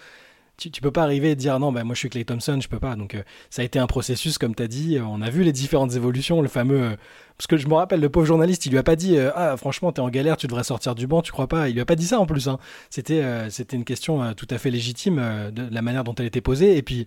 tu, 0.57 0.71
tu 0.71 0.81
peux 0.81 0.91
pas 0.91 1.03
arriver 1.03 1.33
et 1.33 1.37
dire 1.37 1.59
non, 1.59 1.73
ben 1.73 1.85
moi 1.85 1.95
je 1.95 2.01
suis 2.01 2.09
Clay 2.09 2.25
Thompson, 2.25 2.59
je 2.61 2.69
peux 2.69 2.79
pas. 2.79 2.97
Donc 2.97 3.17
ça 3.51 3.63
a 3.63 3.65
été 3.65 3.79
un 3.79 3.87
processus, 3.87 4.39
comme 4.39 4.55
tu 4.55 4.63
as 4.63 4.69
dit. 4.69 4.99
on 5.01 5.21
a 5.23 5.31
vu 5.31 5.43
les 5.43 5.53
différentes 5.53 5.95
évolutions, 5.95 6.43
le 6.43 6.49
fameux 6.49 6.97
parce 7.37 7.47
que 7.49 7.57
je 7.59 7.69
me 7.69 7.75
rappelle, 7.75 8.01
le 8.01 8.09
pauvre 8.09 8.25
journaliste, 8.25 8.65
il 8.65 8.73
lui 8.73 8.79
a 8.79 8.83
pas 8.83 8.97
dit 8.97 9.19
euh, 9.19 9.31
Ah, 9.35 9.57
franchement, 9.59 9.93
t'es 9.93 10.01
en 10.01 10.09
galère, 10.09 10.39
tu 10.39 10.47
devrais 10.47 10.65
sortir 10.65 10.95
du 10.95 11.07
banc, 11.07 11.21
tu 11.21 11.33
crois 11.33 11.49
pas 11.49 11.69
Il 11.69 11.75
lui 11.75 11.83
a 11.83 11.85
pas 11.85 11.97
dit 11.97 12.07
ça 12.07 12.19
en 12.19 12.25
plus. 12.25 12.49
Hein. 12.49 12.59
C'était 12.89 13.23
euh, 13.23 13.51
c'était 13.51 13.77
une 13.77 13.85
question 13.85 14.23
euh, 14.23 14.33
tout 14.33 14.47
à 14.49 14.57
fait 14.57 14.71
légitime 14.71 15.17
de 15.53 15.69
la 15.71 15.83
manière 15.83 16.03
dont 16.03 16.15
elle 16.15 16.25
était 16.25 16.41
posée. 16.41 16.79
Et 16.79 16.83
puis, 16.83 17.07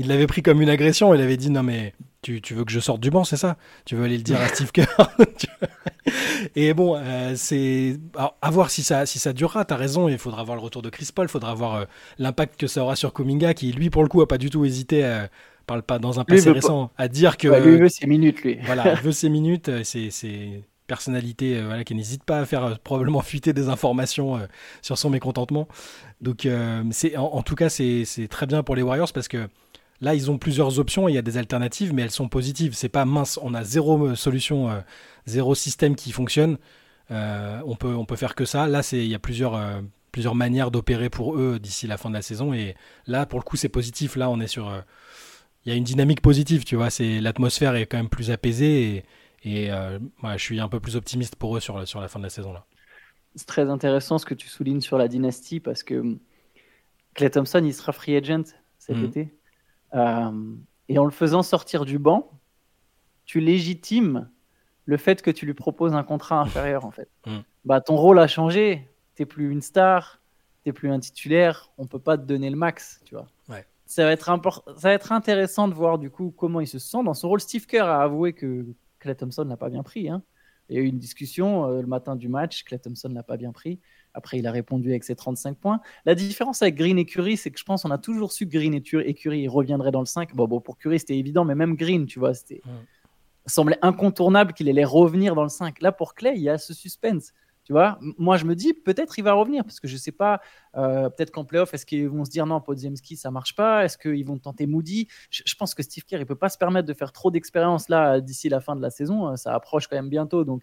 il 0.00 0.08
l'avait 0.08 0.26
pris 0.26 0.42
comme 0.42 0.60
une 0.60 0.68
agression. 0.68 1.14
Il 1.14 1.20
avait 1.20 1.36
dit 1.36 1.50
Non, 1.50 1.62
mais 1.62 1.94
tu, 2.22 2.40
tu 2.40 2.54
veux 2.54 2.64
que 2.64 2.72
je 2.72 2.80
sorte 2.80 3.00
du 3.00 3.10
banc, 3.10 3.24
c'est 3.24 3.36
ça? 3.36 3.56
Tu 3.84 3.94
veux 3.94 4.04
aller 4.04 4.16
le 4.16 4.22
dire 4.22 4.40
à 4.40 4.48
Steve 4.48 4.72
Kerr? 4.72 4.86
Et 6.56 6.74
bon, 6.74 7.00
c'est. 7.36 7.96
À 8.42 8.50
voir 8.50 8.70
si 8.70 8.82
ça, 8.82 9.06
si 9.06 9.18
ça 9.18 9.32
durera, 9.32 9.64
t'as 9.64 9.76
raison. 9.76 10.08
Il 10.08 10.18
faudra 10.18 10.42
voir 10.42 10.56
le 10.56 10.62
retour 10.62 10.82
de 10.82 10.90
Chris 10.90 11.08
Paul, 11.14 11.26
il 11.26 11.30
faudra 11.30 11.54
voir 11.54 11.86
l'impact 12.18 12.58
que 12.58 12.66
ça 12.66 12.82
aura 12.82 12.96
sur 12.96 13.12
Kuminga, 13.12 13.54
qui 13.54 13.72
lui, 13.72 13.90
pour 13.90 14.02
le 14.02 14.08
coup, 14.08 14.20
a 14.22 14.28
pas 14.28 14.38
du 14.38 14.50
tout 14.50 14.64
hésité 14.64 15.04
à 15.04 15.28
parle 15.70 15.82
pas 15.82 16.00
dans 16.00 16.18
un 16.18 16.24
passé 16.24 16.50
récent, 16.50 16.90
à 16.98 17.06
dire 17.06 17.36
que. 17.36 17.46
lui, 17.46 17.74
il 17.74 17.80
veut 17.80 17.88
ses 17.88 18.06
minutes, 18.06 18.42
lui. 18.42 18.58
voilà, 18.64 18.92
il 18.92 19.00
veut 19.00 19.12
ses 19.22 19.28
minutes. 19.28 19.68
Euh, 19.68 19.82
c'est 19.84 20.10
c'est 20.10 20.64
personnalité 20.88 21.56
euh, 21.56 21.66
voilà, 21.66 21.84
qui 21.84 21.94
n'hésite 21.94 22.24
pas 22.24 22.40
à 22.40 22.44
faire 22.44 22.64
euh, 22.64 22.74
probablement 22.82 23.20
fuiter 23.20 23.52
des 23.52 23.68
informations 23.68 24.40
sur 24.82 24.98
son 24.98 25.10
mécontentement. 25.10 25.68
Donc, 26.20 26.46
c'est 26.90 27.16
en, 27.16 27.42
tout 27.42 27.54
cas, 27.54 27.68
c'est 27.68 28.28
très 28.28 28.46
bien 28.46 28.62
pour 28.62 28.74
les 28.74 28.82
Warriors 28.82 29.12
parce 29.12 29.28
que 29.28 29.48
là, 30.00 30.14
ils 30.14 30.30
ont 30.30 30.38
plusieurs 30.38 30.78
options 30.78 31.08
et 31.08 31.12
il 31.12 31.14
y 31.14 31.18
a 31.18 31.22
des 31.22 31.36
alternatives, 31.36 31.92
mais 31.94 32.02
elles 32.02 32.10
sont 32.10 32.28
positives. 32.28 32.74
C'est 32.74 32.88
pas 32.88 33.04
mince, 33.04 33.38
on 33.42 33.54
a 33.54 33.64
zéro 33.64 34.14
solution, 34.14 34.82
zéro 35.26 35.54
système 35.54 35.96
qui 35.96 36.12
fonctionne. 36.12 36.58
on, 37.10 37.76
peut, 37.78 37.94
on 37.94 38.04
peut 38.04 38.16
faire 38.16 38.34
que 38.34 38.44
ça. 38.44 38.66
Là, 38.66 38.82
il 38.92 39.06
y 39.06 39.14
a 39.14 39.18
plusieurs, 39.18 39.60
plusieurs 40.12 40.34
manières 40.34 40.70
d'opérer 40.70 41.10
pour 41.10 41.36
eux 41.36 41.58
d'ici 41.58 41.86
la 41.86 41.96
fin 41.96 42.08
de 42.08 42.14
la 42.14 42.22
saison. 42.22 42.52
Et 42.52 42.74
là, 43.06 43.26
pour 43.26 43.38
le 43.38 43.44
coup, 43.44 43.56
c'est 43.56 43.68
positif. 43.68 44.16
Là, 44.16 44.30
on 44.30 44.40
est 44.40 44.46
sur 44.46 44.72
il 45.64 45.70
y 45.70 45.72
a 45.74 45.76
une 45.76 45.84
dynamique 45.84 46.20
positive, 46.20 46.64
tu 46.64 46.76
vois. 46.76 46.90
C'est 46.90 47.20
l'atmosphère 47.20 47.74
est 47.74 47.86
quand 47.86 47.98
même 47.98 48.08
plus 48.08 48.30
apaisée 48.30 48.82
et, 48.82 49.04
et 49.44 49.72
euh, 49.72 49.98
je 50.36 50.38
suis 50.42 50.60
un 50.60 50.68
peu 50.68 50.80
plus 50.80 50.96
optimiste 50.96 51.36
pour 51.36 51.56
eux 51.56 51.60
sur, 51.60 51.86
sur 51.86 52.00
la 52.00 52.08
fin 52.08 52.18
de 52.18 52.24
la 52.24 52.30
saison 52.30 52.52
là. 52.52 52.66
C'est 53.36 53.46
très 53.46 53.68
intéressant 53.68 54.18
ce 54.18 54.26
que 54.26 54.34
tu 54.34 54.48
soulignes 54.48 54.80
sur 54.80 54.98
la 54.98 55.06
dynastie 55.06 55.60
parce 55.60 55.82
que 55.82 56.18
Clay 57.14 57.30
Thompson 57.30 57.62
il 57.64 57.72
sera 57.72 57.92
free 57.92 58.16
agent 58.16 58.54
cet 58.78 58.96
mhm. 58.96 59.04
été 59.04 59.20
euh, 59.20 59.39
et 59.92 60.98
en 60.98 61.04
le 61.04 61.10
faisant 61.10 61.42
sortir 61.42 61.84
du 61.84 61.98
banc, 61.98 62.30
tu 63.24 63.40
légitimes 63.40 64.28
le 64.86 64.96
fait 64.96 65.22
que 65.22 65.30
tu 65.30 65.46
lui 65.46 65.54
proposes 65.54 65.94
un 65.94 66.02
contrat 66.02 66.40
inférieur 66.40 66.84
en 66.84 66.90
fait. 66.90 67.08
Mhm. 67.26 67.42
Bah 67.66 67.82
ton 67.82 67.96
rôle 67.96 68.18
a 68.18 68.26
changé, 68.26 68.88
t'es 69.14 69.26
plus 69.26 69.50
une 69.50 69.60
star, 69.60 70.22
t'es 70.64 70.72
plus 70.72 70.90
un 70.90 70.98
titulaire, 70.98 71.70
on 71.76 71.86
peut 71.86 71.98
pas 71.98 72.16
te 72.16 72.22
donner 72.22 72.48
le 72.48 72.56
max, 72.56 73.02
tu 73.04 73.14
vois. 73.14 73.28
Ouais 73.50 73.66
ça 73.90 74.04
va, 74.04 74.12
être 74.12 74.24
ça 74.24 74.88
va 74.88 74.92
être 74.92 75.10
intéressant 75.10 75.66
de 75.66 75.74
voir 75.74 75.98
du 75.98 76.10
coup 76.10 76.32
comment 76.36 76.60
il 76.60 76.68
se 76.68 76.78
sent 76.78 77.02
dans 77.02 77.12
son 77.12 77.28
rôle. 77.28 77.40
Steve 77.40 77.66
Kerr 77.66 77.86
a 77.86 78.02
avoué 78.02 78.32
que 78.34 78.64
Clay 79.00 79.16
Thompson 79.16 79.44
n'a 79.44 79.56
pas 79.56 79.68
bien 79.68 79.82
pris. 79.82 80.08
Hein. 80.08 80.22
Il 80.68 80.76
y 80.76 80.78
a 80.78 80.82
eu 80.82 80.86
une 80.86 80.98
discussion 80.98 81.66
euh, 81.66 81.80
le 81.80 81.88
matin 81.88 82.14
du 82.14 82.28
match, 82.28 82.62
Clay 82.62 82.78
Thompson 82.78 83.08
n'a 83.08 83.24
pas 83.24 83.36
bien 83.36 83.50
pris. 83.50 83.80
Après, 84.14 84.38
il 84.38 84.46
a 84.46 84.52
répondu 84.52 84.90
avec 84.90 85.04
ses 85.04 85.14
35 85.14 85.56
points. 85.56 85.80
La 86.04 86.14
différence 86.14 86.62
avec 86.62 86.74
Green 86.74 86.98
et 86.98 87.04
Curry, 87.04 87.36
c'est 87.36 87.50
que 87.50 87.58
je 87.58 87.64
pense 87.64 87.82
qu'on 87.82 87.90
a 87.90 87.98
toujours 87.98 88.32
su 88.32 88.46
que 88.46 88.52
Green 88.52 88.74
et, 88.74 89.14
Curry 89.14 89.48
reviendraient 89.48 89.92
dans 89.92 90.00
le 90.00 90.06
5. 90.06 90.34
Bon, 90.34 90.46
bon 90.48 90.60
pour 90.60 90.78
Curry, 90.78 90.98
c'était 90.98 91.16
évident, 91.16 91.44
mais 91.44 91.54
même 91.54 91.76
Green, 91.76 92.06
tu 92.06 92.18
vois, 92.18 92.34
c'était 92.34 92.60
semblait 93.46 93.78
incontournable 93.82 94.52
qu'il 94.52 94.68
allait 94.68 94.84
revenir 94.84 95.34
dans 95.34 95.42
le 95.42 95.48
5. 95.48 95.80
Là, 95.80 95.92
pour 95.92 96.14
Clay, 96.14 96.34
il 96.36 96.42
y 96.42 96.48
a 96.48 96.58
ce 96.58 96.74
suspense. 96.74 97.32
Tu 97.64 97.74
vois, 97.74 97.98
moi 98.00 98.36
je 98.36 98.46
me 98.46 98.56
dis 98.56 98.72
peut-être 98.72 99.18
il 99.18 99.22
va 99.22 99.34
revenir 99.34 99.62
parce 99.62 99.78
que 99.78 99.86
je 99.86 99.96
sais 99.96 100.10
pas, 100.10 100.40
euh, 100.76 101.08
peut-être 101.08 101.30
qu'en 101.30 101.44
playoff, 101.44 101.72
est-ce 101.72 101.86
qu'ils 101.86 102.08
vont 102.08 102.24
se 102.24 102.30
dire 102.30 102.44
non, 102.44 102.60
Podziemski 102.60 103.16
ça 103.16 103.30
marche 103.30 103.54
pas? 103.54 103.84
Est-ce 103.84 103.96
qu'ils 103.96 104.24
vont 104.24 104.38
tenter 104.38 104.66
Moody? 104.66 105.06
Je, 105.30 105.54
pense 105.54 105.74
que 105.74 105.82
Steve 105.84 106.04
Kerr 106.04 106.18
il 106.18 106.26
peut 106.26 106.34
pas 106.34 106.48
se 106.48 106.58
permettre 106.58 106.88
de 106.88 106.94
faire 106.94 107.12
trop 107.12 107.30
d'expérience 107.30 107.88
là 107.88 108.20
d'ici 108.20 108.48
la 108.48 108.60
fin 108.60 108.74
de 108.74 108.82
la 108.82 108.90
saison, 108.90 109.28
euh, 109.28 109.36
ça 109.36 109.54
approche 109.54 109.86
quand 109.86 109.94
même 109.94 110.08
bientôt 110.08 110.42
donc 110.42 110.62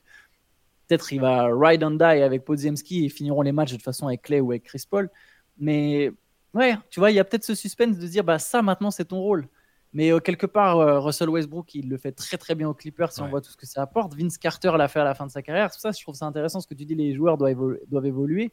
peut-être 0.87 1.11
il 1.13 1.21
va 1.21 1.49
ride 1.53 1.83
and 1.83 1.91
die 1.91 2.03
avec 2.03 2.45
Podziemski 2.45 3.05
et 3.05 3.09
finiront 3.09 3.41
les 3.41 3.51
matchs 3.51 3.71
de 3.71 3.75
toute 3.75 3.83
façon 3.83 4.07
avec 4.07 4.21
Clay 4.23 4.39
ou 4.39 4.51
avec 4.51 4.63
Chris 4.63 4.83
Paul. 4.89 5.09
Mais 5.57 6.11
Ouais, 6.57 6.75
tu 6.89 6.99
vois, 6.99 7.11
il 7.11 7.15
y 7.15 7.19
a 7.19 7.23
peut-être 7.23 7.43
ce 7.43 7.53
suspense 7.53 7.99
de 7.99 8.07
dire 8.07 8.23
bah 8.23 8.39
ça 8.39 8.63
maintenant 8.63 8.89
c'est 8.89 9.05
ton 9.05 9.19
rôle. 9.19 9.47
Mais 9.93 10.11
euh, 10.11 10.19
quelque 10.19 10.47
part, 10.47 10.79
euh, 10.79 10.99
Russell 10.99 11.29
Westbrook, 11.29 11.75
il 11.75 11.87
le 11.87 11.97
fait 11.97 12.11
très 12.11 12.37
très 12.37 12.55
bien 12.55 12.67
aux 12.67 12.73
Clippers 12.73 13.11
si 13.11 13.21
on 13.21 13.29
voit 13.29 13.41
tout 13.41 13.51
ce 13.51 13.57
que 13.57 13.67
ça 13.67 13.83
apporte. 13.83 14.15
Vince 14.15 14.37
Carter 14.37 14.71
l'a 14.75 14.87
fait 14.87 14.99
à 14.99 15.03
la 15.03 15.13
fin 15.13 15.25
de 15.25 15.31
sa 15.31 15.41
carrière. 15.41 15.71
Tout 15.71 15.79
ça, 15.79 15.91
je 15.91 16.01
trouve 16.01 16.15
ça 16.15 16.25
intéressant 16.25 16.59
ce 16.59 16.67
que 16.67 16.73
tu 16.73 16.85
dis, 16.85 16.95
les 16.95 17.13
joueurs 17.13 17.37
doivent, 17.37 17.77
doivent 17.87 18.05
évoluer. 18.05 18.51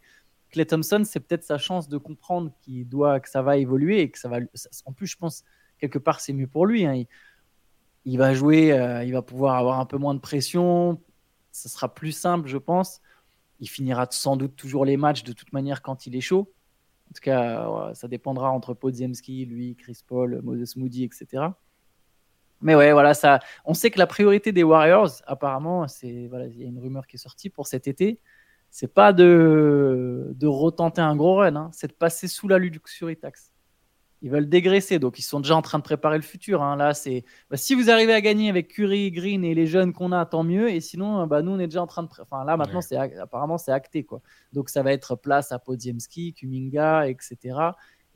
Clay 0.51 0.67
Thompson, 0.67 1.03
c'est 1.05 1.21
peut-être 1.21 1.45
sa 1.45 1.59
chance 1.59 1.89
de 1.89 1.97
comprendre 1.99 2.53
qu'il 2.61 2.89
doit, 2.89 3.21
que 3.21 3.29
ça 3.29 3.43
va 3.43 3.57
évoluer 3.57 4.03
et 4.03 4.11
que 4.11 4.19
ça 4.19 4.29
va. 4.29 4.39
En 4.85 4.93
plus, 4.93 5.07
je 5.07 5.17
pense 5.17 5.45
quelque 5.79 5.99
part 5.99 6.21
c'est 6.21 6.35
mieux 6.35 6.47
pour 6.47 6.67
lui. 6.67 6.85
Hein. 6.87 7.05
Il, 8.05 8.19
va 8.19 8.35
jouer, 8.35 8.73
euh, 8.73 9.03
il 9.03 9.13
va 9.13 9.23
pouvoir 9.23 9.57
avoir 9.57 9.81
un 9.81 9.87
peu 9.87 9.97
moins 9.97 10.15
de 10.15 10.21
pression. 10.21 11.01
Ça 11.55 11.69
sera 11.69 11.95
plus 11.95 12.11
simple, 12.11 12.49
je 12.49 12.59
pense. 12.59 13.01
Il 13.61 13.69
finira 13.69 14.09
sans 14.11 14.37
doute 14.37 14.57
toujours 14.57 14.85
les 14.85 14.97
matchs 14.97 15.23
de 15.23 15.33
toute 15.33 15.53
manière 15.53 15.83
quand 15.83 16.05
il 16.07 16.17
est 16.17 16.21
chaud. 16.21 16.53
En 17.09 17.15
tout 17.15 17.21
cas, 17.23 17.95
ça 17.95 18.09
dépendra 18.09 18.51
entre 18.51 18.75
Podziemski, 18.75 19.47
lui, 19.47 19.77
Chris 19.77 20.01
Paul, 20.05 20.41
Moses 20.43 20.75
Moody, 20.75 21.05
etc. 21.05 21.45
Mais 22.61 22.75
ouais, 22.75 22.93
voilà, 22.93 23.15
ça. 23.15 23.39
On 23.65 23.73
sait 23.73 23.93
que 23.93 24.01
la 24.01 24.09
priorité 24.09 24.51
des 24.51 24.65
Warriors, 24.65 25.23
apparemment, 25.27 25.87
c'est 25.87 26.27
voilà, 26.27 26.47
il 26.47 26.61
y 26.61 26.65
a 26.65 26.67
une 26.67 26.81
rumeur 26.81 27.07
qui 27.07 27.17
est 27.17 27.21
sortie 27.21 27.51
pour 27.51 27.69
cet 27.69 27.87
été. 27.87 28.21
C'est 28.71 28.93
pas 28.93 29.13
de, 29.13 30.33
de 30.35 30.47
retenter 30.49 31.03
un 31.03 31.15
gros 31.15 31.37
run, 31.37 31.55
hein, 31.55 31.71
c'est 31.73 31.87
de 31.87 31.93
passer 31.93 32.27
sous 32.27 32.49
la 32.49 32.59
luxury 32.59 33.17
tax 33.17 33.54
ils 34.25 34.31
veulent 34.31 34.49
dégraisser, 34.49 34.99
donc 34.99 35.19
ils 35.19 35.23
sont 35.23 35.39
déjà 35.39 35.55
en 35.55 35.61
train 35.61 35.79
de 35.79 35.83
préparer 35.83 36.17
le 36.17 36.23
futur. 36.23 36.63
Hein. 36.63 36.77
Là, 36.77 36.95
c'est 36.95 37.25
bah, 37.51 37.59
si 37.59 37.75
vous 37.75 37.91
arrivez 37.91 38.15
à 38.15 38.23
gagner 38.23 38.49
avec 38.49 38.69
Curry, 38.69 39.11
Green 39.11 39.45
et 39.45 39.55
les 39.55 39.67
jeunes 39.67 39.93
qu'on 39.93 40.13
a, 40.13 40.25
tant 40.25 40.43
mieux. 40.43 40.71
Et 40.71 40.81
sinon, 40.81 41.27
bah, 41.27 41.43
nous, 41.43 41.53
on 41.53 41.59
est 41.59 41.67
déjà 41.67 41.83
en 41.83 41.87
train 41.87 42.05
de. 42.05 42.09
Enfin, 42.23 42.43
là, 42.43 42.57
maintenant, 42.57 42.81
c'est 42.81 42.97
apparemment, 42.97 43.59
c'est 43.59 43.71
acté, 43.71 44.03
quoi. 44.03 44.23
Donc, 44.55 44.71
ça 44.71 44.83
va 44.83 44.95
être 44.95 45.15
place 45.15 45.53
à 45.53 45.59
Podziemski, 45.59 46.33
Kuminga, 46.33 47.07
etc. 47.07 47.37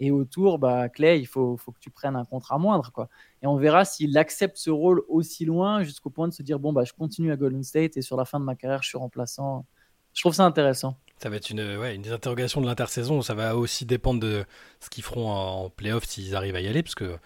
Et 0.00 0.11
autour, 0.11 0.59
bah, 0.59 0.88
Clay, 0.88 1.21
il 1.21 1.27
faut, 1.27 1.59
faut 1.59 1.73
que 1.73 1.79
tu 1.79 1.91
prennes 1.91 2.17
un 2.17 2.25
contrat 2.25 2.57
moindre, 2.57 2.91
quoi. 2.91 3.11
Et 3.43 3.47
on 3.47 3.57
verra 3.57 3.85
s'il 3.85 4.17
accepte 4.17 4.57
ce 4.57 4.71
rôle 4.71 5.03
aussi 5.09 5.45
loin 5.45 5.83
jusqu'au 5.83 6.09
point 6.09 6.27
de 6.27 6.33
se 6.33 6.43
dire 6.43 6.59
bon, 6.59 6.73
bah, 6.73 6.85
je 6.85 6.95
continue 6.95 7.33
à 7.33 7.37
Golden 7.37 7.62
State 7.62 7.99
et 7.99 8.03
sur 8.03 8.17
la 8.17 8.25
fin 8.25 8.41
de 8.41 8.47
ma 8.47 8.55
carrière, 8.55 8.83
je 8.83 8.88
suis 8.88 8.99
remplaçant. 8.99 9.67
Je 10.15 10.23
trouve 10.23 10.33
ça 10.33 10.47
intéressant. 10.47 10.97
Ça 11.19 11.29
va 11.29 11.37
être 11.37 11.51
une, 11.51 11.77
ouais, 11.79 11.95
une 11.95 12.03
des 12.03 12.13
interrogations 12.13 12.61
de 12.61 12.67
l'intersaison. 12.67 13.23
Ça 13.23 13.35
va 13.35 13.57
aussi 13.57 13.85
dépendre 13.85 14.21
de 14.21 14.45
ce 14.81 14.89
qu'ils 14.89 15.05
feront 15.05 15.31
en 15.31 15.71
playoff 15.71 16.05
s'ils 16.05 16.37
arrivent 16.37 16.57
à 16.57 16.61
y 16.61 16.69
aller, 16.69 16.83
parce 16.83 16.95
que 16.95 17.19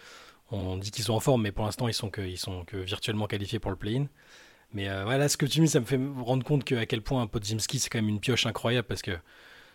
on 0.51 0.77
dit 0.77 0.91
qu'ils 0.91 1.05
sont 1.05 1.15
en 1.15 1.21
forme, 1.21 1.43
mais 1.43 1.53
pour 1.53 1.65
l'instant 1.65 1.89
ils 1.89 1.95
sont 1.95 2.11
que, 2.11 2.21
ils 2.21 2.39
sont 2.39 2.65
que 2.65 2.77
virtuellement 2.77 3.27
qualifiés 3.27 3.59
pour 3.59 3.71
le 3.71 3.77
play-in. 3.77 4.07
Mais 4.75 4.89
euh, 4.89 5.05
voilà, 5.05 5.29
ce 5.29 5.37
que 5.37 5.47
tu 5.47 5.61
dis, 5.61 5.69
ça 5.69 5.81
me 5.81 5.85
fait 5.85 5.99
me 5.99 6.23
rendre 6.23 6.45
compte 6.45 6.65
que, 6.65 6.75
à 6.75 6.87
quel 6.87 7.03
point 7.03 7.23
un 7.23 7.27
Podzimski 7.27 7.79
c'est 7.79 7.91
quand 7.91 7.99
même 7.99 8.09
une 8.09 8.21
pioche 8.21 8.47
incroyable 8.47 8.87
parce 8.87 9.03
que 9.03 9.13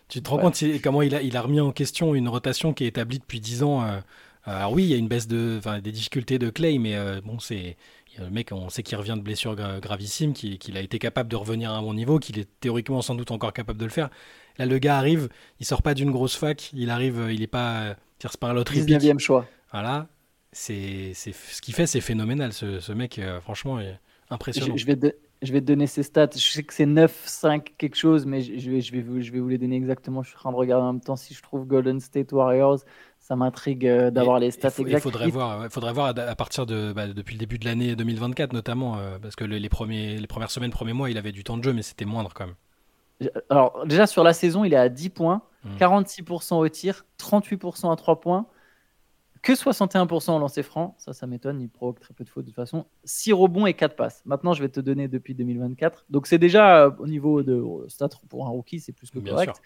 tu 0.08 0.22
te 0.22 0.30
rends 0.30 0.38
compte 0.38 0.62
comment 0.82 1.02
il 1.02 1.14
a, 1.14 1.22
il 1.22 1.36
a 1.36 1.42
remis 1.42 1.60
en 1.60 1.70
question 1.70 2.14
une 2.14 2.28
rotation 2.28 2.72
qui 2.72 2.84
est 2.84 2.88
établie 2.88 3.18
depuis 3.18 3.40
10 3.40 3.62
ans. 3.62 3.84
Euh, 3.84 4.00
alors 4.44 4.72
oui, 4.72 4.84
il 4.84 4.88
y 4.88 4.94
a 4.94 4.96
une 4.96 5.08
baisse 5.08 5.28
de, 5.28 5.60
des 5.80 5.92
difficultés 5.92 6.38
de 6.38 6.48
Clay, 6.48 6.78
mais 6.78 6.96
euh, 6.96 7.20
bon, 7.22 7.38
c'est 7.38 7.76
le 8.18 8.30
mec, 8.30 8.50
on 8.52 8.68
sait 8.68 8.82
qu'il 8.82 8.96
revient 8.96 9.14
de 9.16 9.22
blessures 9.22 9.56
gravissimes, 9.80 10.32
qu'il 10.32 10.76
a 10.76 10.80
été 10.80 10.98
capable 10.98 11.30
de 11.30 11.36
revenir 11.36 11.70
à 11.70 11.76
un 11.76 11.82
bon 11.82 11.94
niveau, 11.94 12.18
qu'il 12.18 12.38
est 12.38 12.48
théoriquement 12.60 13.02
sans 13.02 13.14
doute 13.14 13.30
encore 13.30 13.52
capable 13.52 13.78
de 13.78 13.84
le 13.84 13.90
faire. 13.90 14.10
Là, 14.58 14.66
le 14.66 14.78
gars 14.78 14.98
arrive, 14.98 15.28
il 15.60 15.66
sort 15.66 15.82
pas 15.82 15.94
d'une 15.94 16.10
grosse 16.10 16.36
fac, 16.36 16.70
il 16.72 16.90
arrive, 16.90 17.28
il 17.30 17.42
est 17.42 17.46
pas 17.46 17.96
tire 18.18 18.36
par 18.38 18.54
l'autre 18.54 18.72
19e 18.72 19.18
choix. 19.18 19.46
Voilà, 19.72 20.08
c'est 20.52 21.12
ce 21.14 21.60
qu'il 21.60 21.74
fait, 21.74 21.86
c'est 21.86 22.00
phénoménal. 22.00 22.52
Ce, 22.52 22.92
mec, 22.92 23.18
euh, 23.18 23.40
franchement, 23.40 23.80
est 23.80 23.98
impressionnant. 24.30 24.76
Je, 24.76 24.86
vais 24.86 24.96
je 25.42 25.52
vais 25.52 25.60
te 25.60 25.66
donner 25.66 25.86
ses 25.86 26.02
stats. 26.02 26.30
Je 26.34 26.38
sais 26.38 26.62
que 26.62 26.74
c'est 26.74 26.86
9, 26.86 27.22
5 27.26 27.74
quelque 27.78 27.96
chose, 27.96 28.26
mais 28.26 28.40
je 28.40 28.70
vais, 28.70 28.80
je, 28.80 28.92
vais 28.92 29.02
vous, 29.02 29.20
je 29.20 29.30
vais 29.30 29.40
vous 29.40 29.48
les 29.48 29.58
donner 29.58 29.76
exactement. 29.76 30.22
Je 30.22 30.30
suis 30.30 30.36
en 30.38 30.40
train 30.40 30.52
de 30.52 30.56
regarder 30.56 30.84
en 30.84 30.92
même 30.94 31.02
temps 31.02 31.16
si 31.16 31.34
je 31.34 31.42
trouve 31.42 31.66
Golden 31.66 32.00
State 32.00 32.32
Warriors 32.32 32.80
ça 33.28 33.36
m'intrigue 33.36 33.86
euh, 33.86 34.10
d'avoir 34.10 34.38
les 34.38 34.50
stats 34.50 34.68
exactes. 34.68 34.88
Il 34.90 35.00
faudrait 35.00 35.28
voir, 35.28 35.68
faudrait 35.68 35.92
voir 35.92 36.14
à, 36.16 36.34
partir 36.34 36.64
de 36.64 36.94
bah, 36.94 37.08
depuis 37.08 37.34
le 37.34 37.38
début 37.38 37.58
de 37.58 37.66
l'année 37.66 37.94
2024 37.94 38.54
notamment, 38.54 38.96
euh, 38.96 39.18
parce 39.20 39.36
que 39.36 39.44
les, 39.44 39.68
premiers, 39.68 40.16
les 40.16 40.26
premières 40.26 40.50
semaines, 40.50 40.70
premiers 40.70 40.94
mois, 40.94 41.10
il 41.10 41.18
avait 41.18 41.32
du 41.32 41.44
temps 41.44 41.58
de 41.58 41.62
jeu, 41.62 41.74
mais 41.74 41.82
c'était 41.82 42.06
moindre 42.06 42.32
quand 42.32 42.46
même. 42.46 43.30
Alors 43.50 43.84
déjà 43.84 44.06
sur 44.06 44.24
la 44.24 44.32
saison, 44.32 44.64
il 44.64 44.72
est 44.72 44.78
à 44.78 44.88
10 44.88 45.10
points, 45.10 45.42
46% 45.78 46.54
hmm. 46.54 46.56
au 46.56 46.68
tir, 46.70 47.04
38% 47.18 47.92
à 47.92 47.96
3 47.96 48.20
points, 48.20 48.46
que 49.42 49.52
61% 49.52 50.30
en 50.30 50.38
lancer 50.38 50.62
franc, 50.62 50.94
ça 50.96 51.12
ça 51.12 51.26
m'étonne, 51.26 51.60
il 51.60 51.68
provoque 51.68 52.00
très 52.00 52.14
peu 52.14 52.24
de 52.24 52.30
fautes 52.30 52.44
de 52.44 52.50
toute 52.50 52.56
façon, 52.56 52.86
6 53.04 53.34
rebonds 53.34 53.66
et 53.66 53.74
4 53.74 53.94
passes. 53.94 54.22
Maintenant 54.24 54.54
je 54.54 54.62
vais 54.62 54.70
te 54.70 54.80
donner 54.80 55.06
depuis 55.06 55.34
2024, 55.34 56.06
donc 56.08 56.28
c'est 56.28 56.38
déjà 56.38 56.84
euh, 56.84 56.90
au 56.98 57.06
niveau 57.06 57.42
de 57.42 57.62
stats 57.88 58.08
pour 58.30 58.46
un 58.46 58.50
rookie, 58.50 58.80
c'est 58.80 58.92
plus 58.92 59.10
que 59.10 59.18
correct. 59.18 59.60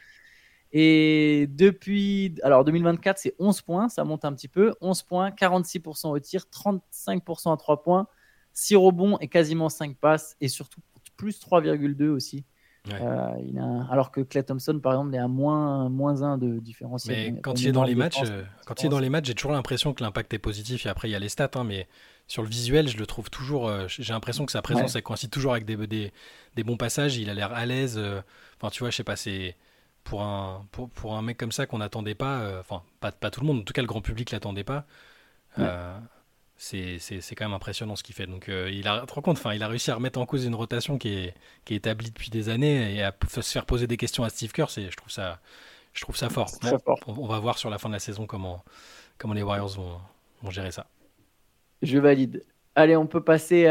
Et 0.73 1.49
depuis, 1.50 2.35
alors 2.43 2.64
2024, 2.64 3.19
c'est 3.19 3.35
11 3.38 3.61
points, 3.61 3.88
ça 3.88 4.05
monte 4.05 4.25
un 4.25 4.33
petit 4.33 4.49
peu. 4.49 4.73
11 4.81 5.02
points, 5.02 5.31
46% 5.31 6.09
au 6.09 6.19
tir, 6.19 6.47
35% 6.50 7.52
à 7.52 7.57
3 7.57 7.83
points, 7.83 8.07
6 8.55 8.76
rebonds 8.76 9.19
et 9.19 9.29
quasiment 9.29 9.69
5 9.69 9.97
passes, 9.97 10.37
et 10.41 10.49
surtout 10.49 10.81
plus 11.17 11.38
3,2 11.41 12.09
aussi. 12.09 12.45
Euh, 12.91 13.31
il 13.47 13.59
a 13.59 13.87
Alors 13.93 14.11
que 14.11 14.23
Clay 14.23 14.43
Thompson, 14.43 14.81
par 14.81 14.95
exemple, 14.95 15.14
est 15.14 15.19
à 15.19 15.29
moins, 15.29 15.88
moins 15.88 16.23
1 16.23 16.38
de 16.38 16.59
différentiel. 16.59 17.35
Mais 17.35 17.41
quand 17.41 17.61
il 17.61 17.69
est 17.69 17.73
dans 17.73 17.85
les 17.85 17.95
matchs, 17.95 18.23
euh, 18.25 18.43
quand 18.67 18.83
il 18.83 18.87
est 18.87 18.88
dans 18.88 18.99
les 18.99 19.11
matchs, 19.11 19.26
j'ai 19.26 19.35
toujours 19.35 19.52
l'impression 19.52 19.93
que 19.93 20.02
l'impact 20.02 20.35
est 20.35 20.38
positif. 20.38 20.87
Et 20.87 20.88
après, 20.88 21.09
il 21.09 21.12
y 21.12 21.14
a 21.14 21.21
les 21.21 21.29
stats, 21.29 21.50
hein, 21.55 21.64
mais 21.64 21.87
sur 22.26 22.43
le 22.43 22.49
visuel, 22.49 22.88
je 22.88 22.97
le 22.97 23.07
trouve 23.07 23.31
toujours. 23.31 23.69
Euh, 23.69 23.87
j'ai 23.88 24.12
l'impression 24.12 24.47
que 24.47 24.52
sa 24.52 24.62
présence 24.62 24.97
elle 24.97 25.02
coïncide 25.02 25.31
toujours 25.31 25.52
avec 25.52 25.64
des, 25.64 25.76
des, 25.87 26.12
des, 26.57 26.64
bons 26.64 26.76
passages. 26.76 27.19
Il 27.19 27.31
a 27.31 27.35
l'air 27.35 27.52
à 27.52 27.67
l'aise. 27.67 27.99
Enfin, 28.57 28.71
tu 28.71 28.81
vois, 28.81 28.91
je 28.91 28.97
sais 28.97 29.05
pas, 29.05 29.17
c'est 29.17 29.55
pour 30.05 30.23
un, 30.23 30.67
pour, 30.73 30.91
pour 30.91 31.17
un 31.17 31.23
mec 31.23 31.39
comme 31.39 31.53
ça 31.53 31.67
qu'on 31.67 31.79
n'attendait 31.79 32.15
pas, 32.15 32.41
euh, 32.41 32.61
enfin, 32.61 32.83
pas, 33.01 33.13
pas 33.13 33.31
tout 33.31 33.41
le 33.41 33.47
monde, 33.47 33.61
en 33.61 33.63
tout 33.63 33.73
cas 33.73 33.83
le 33.83 33.89
grand 33.89 34.01
public 34.01 34.31
l'attendait 34.31 34.65
pas. 34.65 34.85
Euh, 35.59 35.99
c'est 36.57 37.35
quand 37.37 37.45
même 37.45 37.55
impressionnant 37.55 37.97
ce 37.97 38.03
qu'il 38.03 38.15
fait. 38.15 38.27
Donc, 38.27 38.49
euh, 38.49 38.71
il 38.71 38.87
a, 38.87 39.05
compte, 39.07 39.37
enfin, 39.39 39.53
il 39.55 39.63
a 39.63 39.69
réussi 39.69 39.91
à 39.91 39.97
remettre 39.97 40.21
en 40.21 40.27
cause 40.27 40.45
une 40.45 40.55
rotation 40.55 40.97
qui 40.97 41.09
est, 41.09 41.35
qui 41.65 41.75
est 41.75 41.79
établie 41.79 42.11
depuis 42.11 42.31
des 42.31 42.49
années 42.49 42.95
et 42.95 43.03
à 43.03 43.15
se 43.29 43.41
faire 43.41 43.67
poser 43.67 43.87
des 43.87 43.97
questions 43.97 44.25
à 44.25 44.31
Steve 44.31 44.53
Kerr. 44.53 44.69
Je 44.69 44.97
trouve 44.97 45.11
ça, 45.11 45.41
je 45.93 46.01
trouve 46.03 46.17
ça 46.17 46.31
fort. 46.31 46.51
fort. 46.51 46.99
On, 47.07 47.27
va 47.27 47.39
voir 47.41 47.59
sur 47.59 47.69
la 47.69 47.79
fin 47.79 47.89
de 47.89 47.95
la 47.95 48.01
saison 48.01 48.27
comment, 48.27 48.65
comment 49.19 49.35
les 49.35 49.43
Warriors 49.43 49.71
vont, 49.71 50.01
vont 50.43 50.51
gérer 50.51 50.71
ça. 50.71 50.87
Je 51.83 51.99
valide. 51.99 52.45
Allez, 52.75 52.97
on 52.97 53.07
peut 53.07 53.23
passer 53.23 53.69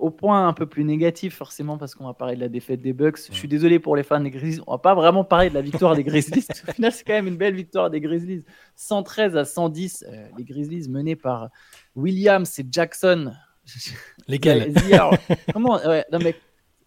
au 0.00 0.10
point 0.10 0.48
un 0.48 0.52
peu 0.52 0.66
plus 0.66 0.84
négatif, 0.84 1.36
forcément, 1.36 1.78
parce 1.78 1.94
qu'on 1.94 2.06
va 2.06 2.14
parler 2.14 2.34
de 2.34 2.40
la 2.40 2.48
défaite 2.48 2.82
des 2.82 2.92
Bucks. 2.92 3.18
Je 3.30 3.36
suis 3.36 3.46
désolé 3.46 3.78
pour 3.78 3.94
les 3.94 4.02
fans 4.02 4.20
des 4.20 4.30
Grizzlies. 4.30 4.62
On 4.66 4.72
va 4.72 4.78
pas 4.78 4.94
vraiment 4.94 5.24
parler 5.24 5.50
de 5.50 5.54
la 5.54 5.60
victoire 5.60 5.94
des 5.94 6.02
Grizzlies. 6.02 6.46
Au 6.68 6.72
final, 6.72 6.92
c'est 6.92 7.04
quand 7.04 7.12
même 7.12 7.28
une 7.28 7.36
belle 7.36 7.54
victoire 7.54 7.90
des 7.90 8.00
Grizzlies. 8.00 8.44
113 8.74 9.36
à 9.36 9.44
110. 9.44 10.04
Euh, 10.08 10.26
les 10.36 10.44
Grizzlies 10.44 10.88
menés 10.88 11.14
par 11.14 11.48
Williams 11.94 12.58
et 12.58 12.66
Jackson. 12.68 13.32
Lesquels 14.28 14.74
comment, 15.52 15.78
non, 16.12 16.18
mais, 16.18 16.34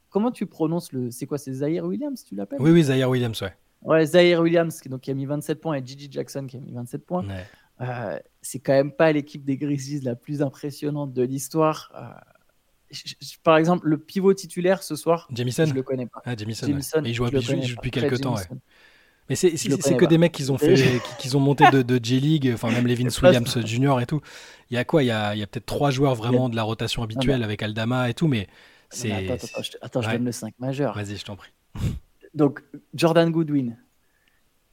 comment 0.10 0.32
tu 0.32 0.48
prononces 0.48 0.92
le. 0.92 1.12
C'est 1.12 1.28
quoi 1.28 1.38
C'est 1.38 1.54
Zaire 1.54 1.86
Williams, 1.86 2.26
tu 2.26 2.36
l'appelles? 2.36 2.62
Oui, 2.62 2.72
oui, 2.72 2.84
Zaire 2.84 3.10
Williams, 3.10 3.42
ouais. 3.42 3.54
Ouais, 3.84 4.06
Zaire 4.06 4.42
Williams, 4.42 4.82
donc, 4.88 5.02
qui 5.02 5.12
a 5.12 5.14
mis 5.14 5.26
27 5.26 5.62
points, 5.62 5.76
et 5.76 5.86
Gigi 5.86 6.10
Jackson 6.12 6.46
qui 6.46 6.58
a 6.58 6.60
mis 6.60 6.74
27 6.74 7.06
points. 7.06 7.26
Ouais. 7.26 7.46
Euh, 7.82 8.20
c'est 8.42 8.60
quand 8.60 8.74
même 8.74 8.92
pas 8.92 9.12
l'équipe 9.12 9.46
des 9.46 9.58
Grizzlies 9.58 10.02
la 10.02 10.16
plus 10.16 10.42
impressionnante 10.42 11.14
de 11.14 11.24
l'histoire. 11.24 11.92
Euh, 11.96 12.96
par 13.44 13.58
exemple, 13.58 13.88
le 13.88 13.98
pivot 13.98 14.34
titulaire 14.34 14.82
ce 14.82 14.96
soir, 14.96 15.28
Jamison. 15.32 15.66
je 15.66 15.74
le 15.74 15.84
connais 15.84 16.08
pas. 16.08 16.22
Ah, 16.26 16.36
Jamison, 16.36 16.68
il 17.04 17.14
joue, 17.14 17.30
depuis 17.30 17.92
quelques 17.92 18.22
temps. 18.22 18.36
Mais 19.30 19.36
c'est 19.36 19.52
que 19.52 20.06
des 20.06 20.18
mecs 20.18 20.32
qu'ils 20.32 20.52
ont 20.52 20.58
fait, 20.58 21.02
qu'ils 21.20 21.36
ont 21.36 21.42
monté 21.42 21.70
de, 21.72 21.82
de 21.82 22.00
J-League, 22.02 22.52
enfin 22.54 22.72
même 22.72 22.88
Levin 22.88 23.10
Williams 23.22 23.60
Jr. 23.66 24.00
et 24.02 24.06
tout. 24.06 24.22
Il 24.70 24.76
y 24.76 24.78
a 24.78 24.86
quoi? 24.86 25.04
Il 25.04 25.08
y 25.08 25.12
a, 25.12 25.34
peut-être 25.34 25.66
trois 25.66 25.92
joueurs 25.92 26.16
vraiment 26.16 26.50
de 26.50 26.56
la 26.56 26.64
rotation 26.64 27.04
habituelle 27.04 27.44
avec 27.44 27.62
Aldama 27.62 28.10
et 28.10 28.14
tout, 28.14 28.28
mais 28.28 28.48
c'est. 28.90 29.12
Attends, 29.12 29.34
attends, 29.34 29.62
attends, 29.82 30.02
je 30.02 30.10
donne 30.12 30.26
le 30.26 30.32
5 30.32 30.54
majeur. 30.60 30.96
Vas-y, 30.96 31.18
je 31.18 31.26
t'en 31.26 31.36
prie. 31.36 31.52
Donc 32.34 32.64
Jordan 32.94 33.30
Goodwin, 33.32 33.78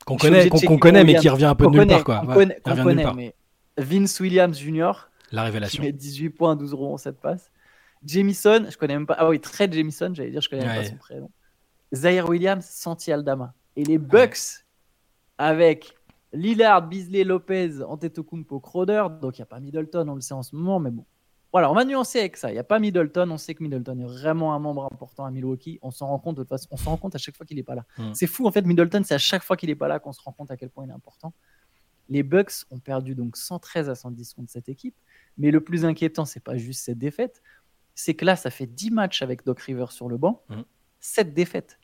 qu'on 0.04 0.16
connaît, 0.16 0.48
qu'on 0.48 0.78
connaît, 0.78 1.04
mais 1.04 1.14
qui 1.16 1.28
revient 1.28 1.44
un 1.46 1.54
peu 1.54 1.66
de 1.66 1.70
nulle 1.70 1.86
part. 1.86 2.04
Quoi. 2.04 2.22
On 2.26 2.82
connaît, 2.82 3.12
mais 3.14 3.34
Vince 3.76 4.20
Williams 4.20 4.58
Jr. 4.58 4.92
La 5.32 5.42
révélation. 5.42 5.82
Qui 5.82 5.88
met 5.88 5.92
18 5.92 6.30
points, 6.30 6.56
12 6.56 6.74
ronds, 6.74 6.96
7 6.96 7.20
passes. 7.20 7.50
Jamison, 8.04 8.66
je 8.70 8.76
connais 8.76 8.94
même 8.94 9.06
pas. 9.06 9.16
Ah 9.18 9.28
oui, 9.28 9.40
Trey 9.40 9.68
Jamison, 9.72 10.12
j'allais 10.14 10.30
dire, 10.30 10.40
je 10.40 10.48
connais 10.48 10.66
même 10.66 10.82
pas 10.82 10.88
son 10.88 10.96
prénom. 10.96 11.30
Zaire 11.92 12.28
Williams, 12.28 12.64
Santi 12.64 13.10
Aldama. 13.10 13.54
Et 13.76 13.84
les 13.84 13.98
Bucks, 13.98 14.64
avec 15.38 15.94
Lillard, 16.32 16.86
Beasley, 16.86 17.24
Lopez, 17.24 17.82
Antetokounmpo, 17.82 18.60
Crowder. 18.60 19.06
Donc 19.20 19.38
il 19.38 19.40
n'y 19.40 19.44
a 19.44 19.46
pas 19.46 19.58
Middleton, 19.60 20.08
on 20.08 20.14
le 20.14 20.20
sait 20.20 20.34
en 20.34 20.42
ce 20.42 20.54
moment, 20.54 20.78
mais 20.80 20.90
bon. 20.90 21.04
Voilà, 21.54 21.70
on 21.70 21.74
va 21.74 21.84
nuancer 21.84 22.18
avec 22.18 22.36
ça. 22.36 22.50
Il 22.50 22.54
n'y 22.54 22.58
a 22.58 22.64
pas 22.64 22.80
Middleton. 22.80 23.30
On 23.30 23.38
sait 23.38 23.54
que 23.54 23.62
Middleton 23.62 23.96
est 24.00 24.06
vraiment 24.06 24.54
un 24.54 24.58
membre 24.58 24.88
important 24.92 25.24
à 25.24 25.30
Milwaukee. 25.30 25.78
On 25.82 25.92
s'en 25.92 26.08
rend 26.08 26.18
compte 26.18 26.36
de 26.36 26.42
toute 26.42 26.48
façon. 26.48 26.66
On 26.72 26.76
s'en 26.76 26.90
rend 26.90 26.96
compte 26.96 27.14
à 27.14 27.18
chaque 27.18 27.36
fois 27.36 27.46
qu'il 27.46 27.56
n'est 27.56 27.62
pas 27.62 27.76
là. 27.76 27.84
Hmm. 27.96 28.12
C'est 28.12 28.26
fou 28.26 28.48
en 28.48 28.50
fait. 28.50 28.62
Middleton, 28.62 29.04
c'est 29.04 29.14
à 29.14 29.18
chaque 29.18 29.44
fois 29.44 29.56
qu'il 29.56 29.68
n'est 29.68 29.76
pas 29.76 29.86
là 29.86 30.00
qu'on 30.00 30.12
se 30.12 30.20
rend 30.20 30.32
compte 30.32 30.50
à 30.50 30.56
quel 30.56 30.68
point 30.68 30.84
il 30.84 30.90
est 30.90 30.94
important. 30.94 31.32
Les 32.08 32.24
Bucks 32.24 32.64
ont 32.72 32.80
perdu 32.80 33.14
donc 33.14 33.36
113 33.36 33.88
à 33.88 33.94
110 33.94 34.34
contre 34.34 34.50
cette 34.50 34.68
équipe. 34.68 34.96
Mais 35.38 35.52
le 35.52 35.60
plus 35.60 35.84
inquiétant, 35.84 36.24
c'est 36.24 36.42
pas 36.42 36.56
juste 36.56 36.82
cette 36.82 36.98
défaite. 36.98 37.40
C'est 37.94 38.14
que 38.14 38.24
là, 38.24 38.34
ça 38.34 38.50
fait 38.50 38.66
10 38.66 38.90
matchs 38.90 39.22
avec 39.22 39.44
Doc 39.44 39.60
Rivers 39.60 39.92
sur 39.92 40.08
le 40.08 40.16
banc. 40.16 40.42
7 40.98 41.28
hmm. 41.28 41.34
défaites. 41.34 41.78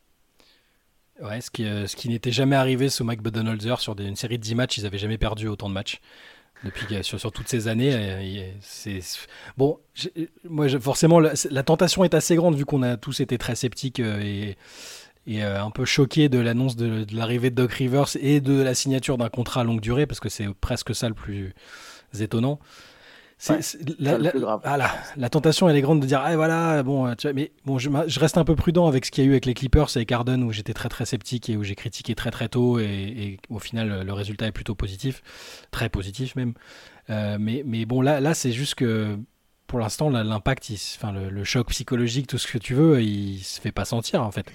Ouais, 1.22 1.40
ce 1.40 1.48
qui, 1.52 1.62
ce 1.62 1.94
qui 1.94 2.08
n'était 2.08 2.32
jamais 2.32 2.56
arrivé 2.56 2.88
sous 2.88 3.04
Mike 3.04 3.22
Budenholzer 3.22 3.78
sur 3.78 3.96
une 4.00 4.16
série 4.16 4.38
de 4.38 4.42
10 4.42 4.56
matchs, 4.56 4.78
ils 4.78 4.82
n'avaient 4.82 4.98
jamais 4.98 5.18
perdu 5.18 5.46
autant 5.46 5.68
de 5.68 5.74
matchs 5.74 6.00
depuis 6.64 6.86
sur, 7.02 7.18
sur, 7.18 7.32
toutes 7.32 7.48
ces 7.48 7.68
années. 7.68 8.54
C'est 8.60 9.00
bon, 9.56 9.78
moi 10.48 10.68
forcément 10.80 11.20
la, 11.20 11.62
tentation 11.62 12.04
est 12.04 12.14
assez 12.14 12.36
grande 12.36 12.56
vu 12.56 12.64
qu'on 12.64 12.82
a 12.82 12.96
tous 12.96 13.20
été 13.20 13.38
très 13.38 13.54
sceptiques 13.54 14.00
et 14.00 14.56
et 15.26 15.44
euh, 15.44 15.62
un 15.62 15.70
peu 15.70 15.84
choqué 15.84 16.28
de 16.28 16.38
l'annonce 16.38 16.76
de, 16.76 17.06
l'arrivée 17.12 17.50
de 17.50 17.54
Doc 17.54 17.72
Rivers 17.72 18.08
et 18.20 18.40
de 18.40 18.60
la 18.60 18.74
signature 18.74 19.18
d'un 19.18 19.28
contrat 19.28 19.60
à 19.60 19.64
longue 19.64 19.80
durée, 19.80 20.06
parce 20.06 20.20
que 20.20 20.28
c'est 20.28 20.48
presque 20.60 20.94
ça 20.94 21.08
le 21.08 21.14
plus 21.14 21.54
étonnant. 22.18 22.58
La, 23.98 24.18
la, 24.18 24.90
la, 25.16 25.28
tentation 25.30 25.68
elle 25.68 25.76
est 25.76 25.80
grande 25.80 26.00
de 26.00 26.06
dire 26.06 26.20
ah 26.22 26.36
voilà 26.36 26.82
bon 26.82 27.14
tu 27.14 27.26
vois, 27.26 27.32
mais 27.32 27.52
bon 27.64 27.78
je, 27.78 27.88
je, 28.06 28.20
reste 28.20 28.36
un 28.36 28.44
peu 28.44 28.54
prudent 28.54 28.86
avec 28.86 29.06
ce 29.06 29.10
qu'il 29.10 29.24
y 29.24 29.26
a 29.26 29.30
eu 29.30 29.32
avec 29.32 29.46
les 29.46 29.54
Clippers 29.54 29.88
et 29.96 29.98
avec 29.98 30.12
Harden 30.12 30.42
où 30.42 30.52
j'étais 30.52 30.74
très 30.74 30.90
très 30.90 31.06
sceptique 31.06 31.48
et 31.48 31.56
où 31.56 31.64
j'ai 31.64 31.74
critiqué 31.74 32.14
très 32.14 32.30
très 32.30 32.48
tôt 32.48 32.78
et, 32.78 33.38
au 33.48 33.58
final 33.58 34.02
le 34.04 34.12
résultat 34.12 34.46
est 34.46 34.52
plutôt 34.52 34.74
positif. 34.74 35.22
Très 35.70 35.88
positif 35.88 36.36
même. 36.36 36.54
Euh, 37.08 37.38
mais, 37.40 37.62
mais 37.64 37.86
bon 37.86 38.02
là 38.02 38.20
là 38.20 38.34
c'est 38.34 38.52
juste 38.52 38.74
que 38.74 39.16
pour 39.66 39.78
l'instant 39.78 40.10
l'impact 40.10 40.70
enfin 40.96 41.12
le, 41.12 41.30
le, 41.30 41.44
choc 41.44 41.68
psychologique 41.68 42.26
tout 42.26 42.38
ce 42.38 42.46
que 42.46 42.58
tu 42.58 42.74
veux 42.74 43.00
il 43.02 43.40
se 43.40 43.60
fait 43.60 43.72
pas 43.72 43.84
sentir 43.84 44.22
en 44.22 44.30
fait 44.30 44.46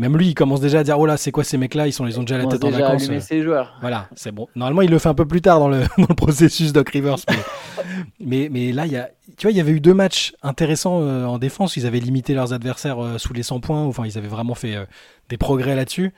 même 0.00 0.16
lui, 0.16 0.28
il 0.28 0.34
commence 0.34 0.62
déjà 0.62 0.78
à 0.78 0.82
dire 0.82 0.98
Oh 0.98 1.04
là, 1.04 1.18
c'est 1.18 1.30
quoi 1.30 1.44
ces 1.44 1.58
mecs-là? 1.58 1.86
Ils, 1.86 1.92
sont, 1.92 2.06
ils 2.06 2.18
ont 2.18 2.22
déjà 2.22 2.38
la 2.38 2.46
tête 2.46 2.64
en 2.64 2.70
vacances. 2.70 3.10
ses 3.20 3.42
joueurs. 3.42 3.76
Voilà, 3.82 4.08
c'est 4.16 4.32
bon. 4.32 4.48
Normalement, 4.56 4.80
il 4.80 4.90
le 4.90 4.98
fait 4.98 5.10
un 5.10 5.14
peu 5.14 5.26
plus 5.26 5.42
tard 5.42 5.60
dans 5.60 5.68
le, 5.68 5.80
dans 5.98 6.06
le 6.08 6.14
processus 6.14 6.72
Doc 6.72 6.88
Rivers. 6.88 7.18
Mais, 8.18 8.48
mais, 8.50 8.72
là, 8.72 8.86
il 8.86 8.92
y 8.92 8.96
a, 8.96 9.10
tu 9.36 9.46
vois, 9.46 9.50
il 9.50 9.56
y 9.56 9.60
avait 9.60 9.72
eu 9.72 9.80
deux 9.80 9.92
matchs 9.92 10.34
intéressants 10.42 11.02
euh, 11.02 11.26
en 11.26 11.38
défense. 11.38 11.76
Ils 11.76 11.86
avaient 11.86 12.00
limité 12.00 12.32
leurs 12.32 12.54
adversaires 12.54 13.02
euh, 13.02 13.18
sous 13.18 13.34
les 13.34 13.42
100 13.42 13.60
points. 13.60 13.82
Enfin, 13.82 14.06
ils 14.06 14.16
avaient 14.16 14.28
vraiment 14.28 14.54
fait 14.54 14.76
euh, 14.76 14.86
des 15.28 15.36
progrès 15.36 15.74
là-dessus. 15.74 16.14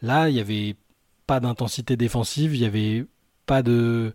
Là, 0.00 0.28
il 0.28 0.34
n'y 0.34 0.40
avait 0.40 0.76
pas 1.26 1.40
d'intensité 1.40 1.96
défensive. 1.96 2.54
Il 2.54 2.60
n'y 2.60 2.66
avait 2.66 3.04
pas 3.44 3.62
de. 3.62 4.14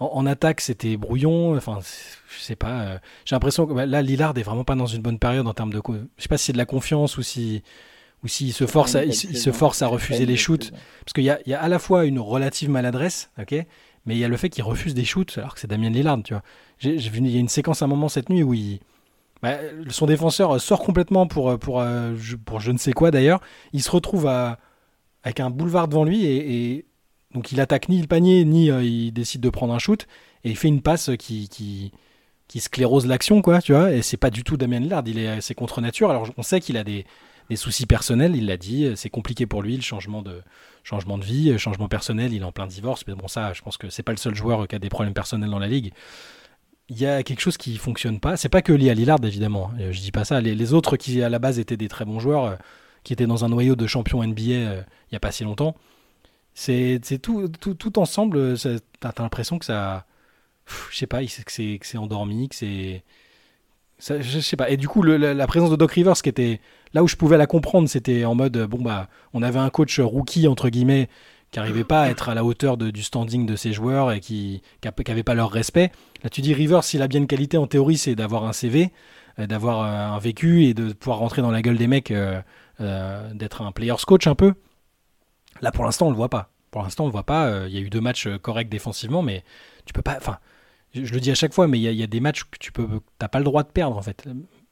En, 0.00 0.26
attaque, 0.26 0.60
c'était 0.60 0.96
brouillon. 0.96 1.56
Enfin, 1.56 1.78
je 1.82 2.42
sais 2.42 2.56
pas. 2.56 2.98
J'ai 3.24 3.36
l'impression 3.36 3.66
que 3.66 3.74
bah, 3.74 3.86
là, 3.86 4.02
Lillard 4.02 4.36
est 4.36 4.42
vraiment 4.42 4.64
pas 4.64 4.74
dans 4.74 4.86
une 4.86 5.02
bonne 5.02 5.18
période 5.20 5.46
en 5.46 5.54
termes 5.54 5.72
de. 5.72 5.80
Je 6.16 6.22
sais 6.22 6.28
pas 6.28 6.38
si 6.38 6.46
c'est 6.46 6.52
de 6.52 6.58
la 6.58 6.66
confiance 6.66 7.16
ou 7.16 7.22
si 7.22 7.62
ou 8.24 8.28
s'il 8.28 8.52
se 8.52 8.66
force, 8.66 8.94
à, 8.94 9.04
il, 9.04 9.14
se 9.14 9.52
force 9.52 9.82
à 9.82 9.86
refuser 9.86 10.26
les 10.26 10.36
shoots. 10.36 10.72
Parce 11.04 11.12
qu'il 11.14 11.24
y 11.24 11.30
a, 11.30 11.38
y 11.46 11.52
a, 11.52 11.60
à 11.60 11.68
la 11.68 11.78
fois 11.78 12.06
une 12.06 12.18
relative 12.18 12.70
maladresse, 12.70 13.30
ok, 13.38 13.52
mais 14.06 14.14
il 14.16 14.18
y 14.18 14.24
a 14.24 14.28
le 14.28 14.36
fait 14.36 14.48
qu'il 14.48 14.64
refuse 14.64 14.94
des 14.94 15.04
shoots 15.04 15.38
alors 15.38 15.54
que 15.54 15.60
c'est 15.60 15.68
Damien 15.68 15.90
Lillard, 15.90 16.22
tu 16.22 16.34
vois. 16.34 16.42
J'ai, 16.78 16.94
il 16.96 17.28
y 17.28 17.36
a 17.36 17.40
une 17.40 17.48
séquence 17.48 17.82
à 17.82 17.84
un 17.84 17.88
moment 17.88 18.08
cette 18.08 18.30
nuit 18.30 18.42
où 18.42 18.54
il, 18.54 18.80
bah, 19.42 19.58
son 19.90 20.06
défenseur 20.06 20.60
sort 20.60 20.80
complètement 20.80 21.26
pour, 21.26 21.58
pour, 21.58 21.84
pour, 22.44 22.60
je 22.60 22.72
ne 22.72 22.78
sais 22.78 22.92
quoi 22.92 23.10
d'ailleurs. 23.10 23.40
Il 23.72 23.82
se 23.82 23.90
retrouve 23.90 24.26
à, 24.26 24.58
avec 25.22 25.40
un 25.40 25.50
boulevard 25.50 25.88
devant 25.88 26.04
lui 26.04 26.24
et, 26.24 26.86
donc 27.34 27.50
il 27.50 27.60
attaque 27.60 27.88
ni 27.88 28.00
le 28.00 28.06
panier 28.06 28.44
ni 28.44 28.70
euh, 28.70 28.84
il 28.84 29.10
décide 29.10 29.40
de 29.40 29.50
prendre 29.50 29.74
un 29.74 29.78
shoot 29.80 30.06
et 30.44 30.50
il 30.50 30.56
fait 30.56 30.68
une 30.68 30.82
passe 30.82 31.10
qui, 31.18 31.48
qui, 31.48 31.90
qui 32.48 32.60
sclérose 32.60 33.06
l'action, 33.06 33.42
quoi, 33.42 33.60
tu 33.60 33.72
vois. 33.72 33.92
Et 33.92 34.02
c'est 34.02 34.16
pas 34.16 34.30
du 34.30 34.44
tout 34.44 34.56
Damien 34.56 34.78
Lillard, 34.80 35.02
il 35.06 35.18
est, 35.18 35.40
c'est 35.40 35.54
contre 35.54 35.80
nature. 35.80 36.10
Alors 36.10 36.28
on 36.36 36.42
sait 36.42 36.60
qu'il 36.60 36.76
a 36.76 36.84
des 36.84 37.04
des 37.50 37.56
soucis 37.56 37.86
personnels, 37.86 38.36
il 38.36 38.46
l'a 38.46 38.56
dit, 38.56 38.90
c'est 38.96 39.10
compliqué 39.10 39.46
pour 39.46 39.62
lui, 39.62 39.76
le 39.76 39.82
changement 39.82 40.22
de, 40.22 40.42
changement 40.82 41.18
de 41.18 41.24
vie, 41.24 41.58
changement 41.58 41.88
personnel, 41.88 42.32
il 42.32 42.42
est 42.42 42.44
en 42.44 42.52
plein 42.52 42.66
divorce, 42.66 43.04
mais 43.06 43.14
bon 43.14 43.28
ça, 43.28 43.52
je 43.52 43.62
pense 43.62 43.76
que 43.76 43.90
c'est 43.90 44.02
pas 44.02 44.12
le 44.12 44.18
seul 44.18 44.34
joueur 44.34 44.68
qui 44.68 44.76
a 44.76 44.78
des 44.78 44.88
problèmes 44.88 45.14
personnels 45.14 45.50
dans 45.50 45.58
la 45.58 45.66
ligue. 45.66 45.92
Il 46.90 46.98
y 46.98 47.06
a 47.06 47.22
quelque 47.22 47.40
chose 47.40 47.56
qui 47.56 47.76
fonctionne 47.78 48.20
pas. 48.20 48.36
C'est 48.36 48.50
pas 48.50 48.60
que 48.60 48.72
lié 48.72 48.90
à 48.90 48.94
Lillard 48.94 49.18
évidemment. 49.24 49.72
Je 49.78 49.98
dis 50.00 50.12
pas 50.12 50.24
ça. 50.26 50.42
Les, 50.42 50.72
autres 50.74 50.98
qui 50.98 51.22
à 51.22 51.30
la 51.30 51.38
base 51.38 51.58
étaient 51.58 51.78
des 51.78 51.88
très 51.88 52.04
bons 52.04 52.20
joueurs, 52.20 52.44
euh, 52.44 52.56
qui 53.04 53.14
étaient 53.14 53.26
dans 53.26 53.44
un 53.44 53.48
noyau 53.48 53.74
de 53.74 53.86
champion 53.86 54.22
NBA 54.22 54.42
euh, 54.52 54.82
il 55.10 55.14
y 55.14 55.16
a 55.16 55.20
pas 55.20 55.32
si 55.32 55.44
longtemps. 55.44 55.74
C'est 56.54 57.00
tout, 57.22 57.48
tout, 57.48 57.74
tout, 57.74 57.98
ensemble. 57.98 58.56
T'as 58.58 59.08
as, 59.08 59.22
l'impression 59.22 59.58
que 59.58 59.64
ça, 59.64 60.06
je 60.90 60.96
sais 60.96 61.06
pas, 61.06 61.22
que 61.24 61.50
c'est 61.50 61.98
endormi, 61.98 62.48
que 62.48 62.54
c'est 62.54 63.02
je 64.08 64.40
sais 64.40 64.56
pas. 64.56 64.70
Et 64.70 64.76
du 64.76 64.88
coup, 64.88 65.02
la, 65.02 65.46
présence 65.46 65.70
de 65.70 65.76
Doc 65.76 65.92
Rivers, 65.92 66.14
qui 66.14 66.28
était 66.28 66.60
là 66.92 67.02
où 67.02 67.08
je 67.08 67.16
pouvais 67.16 67.38
la 67.38 67.46
comprendre, 67.46 67.88
c'était 67.88 68.24
en 68.24 68.34
mode 68.34 68.56
bon 68.66 68.82
bah, 68.82 69.08
on 69.32 69.42
avait 69.42 69.58
un 69.58 69.70
coach 69.70 69.98
rookie 70.00 70.46
entre 70.48 70.68
guillemets 70.68 71.08
qui 71.54 71.60
n'arrivait 71.60 71.84
pas 71.84 72.02
à 72.02 72.08
être 72.08 72.28
à 72.28 72.34
la 72.34 72.44
hauteur 72.44 72.76
du 72.76 73.02
standing 73.04 73.46
de 73.46 73.54
ses 73.54 73.72
joueurs 73.72 74.10
et 74.10 74.18
qui 74.18 74.60
n'avait 75.06 75.22
pas 75.22 75.34
leur 75.34 75.52
respect. 75.52 75.92
Là, 76.24 76.28
tu 76.28 76.40
dis 76.40 76.52
Rivers, 76.52 76.82
s'il 76.82 77.00
a 77.00 77.06
bien 77.06 77.20
une 77.20 77.28
qualité 77.28 77.56
en 77.56 77.68
théorie, 77.68 77.96
c'est 77.96 78.16
d'avoir 78.16 78.44
un 78.44 78.52
CV, 78.52 78.90
euh, 79.38 79.46
d'avoir 79.46 79.82
euh, 79.82 80.16
un 80.16 80.18
vécu 80.18 80.64
et 80.64 80.74
de 80.74 80.92
pouvoir 80.92 81.18
rentrer 81.18 81.42
dans 81.42 81.52
la 81.52 81.62
gueule 81.62 81.76
des 81.78 81.86
mecs, 81.86 82.10
euh, 82.10 82.42
d'être 83.34 83.62
un 83.62 83.70
player's 83.70 84.04
coach 84.04 84.26
un 84.26 84.34
peu. 84.34 84.54
Là, 85.60 85.70
pour 85.70 85.84
l'instant, 85.84 86.08
on 86.08 86.10
le 86.10 86.16
voit 86.16 86.28
pas. 86.28 86.50
Pour 86.72 86.82
l'instant, 86.82 87.04
on 87.04 87.06
le 87.06 87.12
voit 87.12 87.22
pas. 87.22 87.68
Il 87.68 87.72
y 87.72 87.78
a 87.78 87.80
eu 87.80 87.88
deux 87.88 88.00
matchs 88.00 88.26
corrects 88.42 88.68
défensivement, 88.68 89.22
mais 89.22 89.44
tu 89.86 89.92
peux 89.92 90.02
pas. 90.02 90.16
Enfin, 90.16 90.38
je, 90.94 91.12
le 91.12 91.20
dis 91.20 91.30
à 91.30 91.34
chaque 91.34 91.52
fois, 91.52 91.66
mais 91.66 91.78
il 91.78 91.82
y, 91.82 92.02
a 92.02 92.06
des 92.06 92.20
matchs 92.20 92.44
que 92.44 92.58
tu 92.58 92.72
peux, 92.72 92.86
t'as 93.18 93.28
pas 93.28 93.38
le 93.38 93.44
droit 93.44 93.62
de 93.62 93.68
perdre 93.68 93.96
en 93.96 94.02
fait. 94.02 94.24